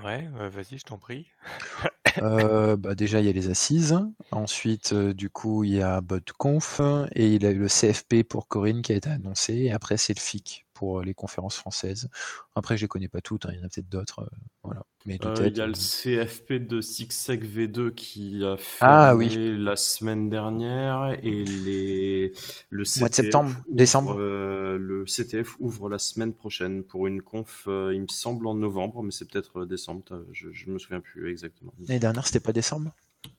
[0.03, 1.27] Ouais, vas-y, je t'en prie.
[2.17, 3.99] bah, déjà, il y a les assises.
[4.31, 6.81] Ensuite, du coup, il y a BotConf
[7.13, 9.53] et il y a eu le CFP pour Corinne qui a été annoncé.
[9.55, 12.09] Et après, c'est le FIC pour les conférences françaises.
[12.55, 14.21] Après, je les connais pas toutes, hein, il y en a peut-être d'autres.
[14.23, 14.83] euh, voilà.
[15.05, 18.57] Mais de Euh, tête, Il y a euh, le CFP de SIGSEC V2 qui a
[18.81, 19.39] Ah, oui.
[19.57, 22.31] la semaine dernière et les,
[22.69, 24.19] le CTF Mois de septembre, ouvre, décembre.
[24.19, 28.55] euh, le CTF ouvre la semaine prochaine pour une conf, euh, il me semble en
[28.55, 31.73] novembre, mais c'est peut-être euh, décembre, euh, je, je me souviens plus exactement.
[31.87, 32.91] L'année dernière, c'était pas décembre?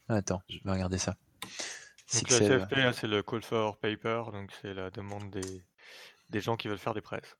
[0.08, 1.16] Attends, je vais regarder ça.
[2.12, 2.38] Donc la.
[2.38, 5.62] CFP, c'est le call for paper, donc c'est la demande des,
[6.30, 7.36] des gens qui veulent faire des presses.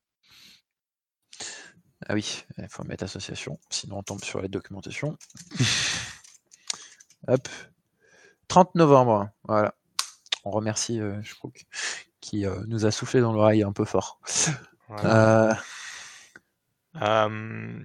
[2.07, 5.17] Ah oui, il faut mettre association, sinon on tombe sur la documentation.
[7.29, 7.49] Hop.
[8.49, 9.75] 30 novembre, voilà.
[10.45, 11.67] On remercie euh, Shprook,
[12.21, 14.21] qui euh, nous a soufflé dans l'oreille un peu fort.
[14.89, 15.51] Voilà.
[15.51, 15.55] Euh,
[17.03, 17.83] Euh,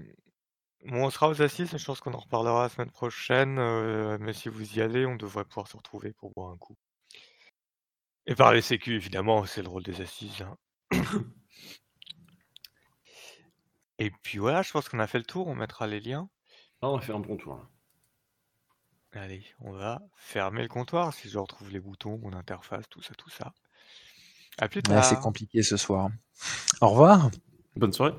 [0.85, 3.55] bon, on sera aux assises, je pense qu'on en reparlera la semaine prochaine,
[4.19, 6.77] mais si vous y allez, on devrait pouvoir se retrouver pour boire un coup.
[8.27, 10.41] Et parler sécu, évidemment, c'est le rôle des assises.
[10.43, 10.55] hein.
[13.97, 16.29] Et puis voilà, je pense qu'on a fait le tour, on mettra les liens.
[16.81, 17.55] Ah, on a fait un bon tour.
[17.55, 19.21] là.
[19.21, 23.13] Allez, on va fermer le comptoir si je retrouve les boutons, mon interface, tout ça,
[23.15, 23.53] tout ça.
[24.57, 25.21] À plus ouais, c'est tard.
[25.21, 26.09] compliqué ce soir.
[26.81, 27.31] Au revoir.
[27.77, 28.13] Bonne soirée.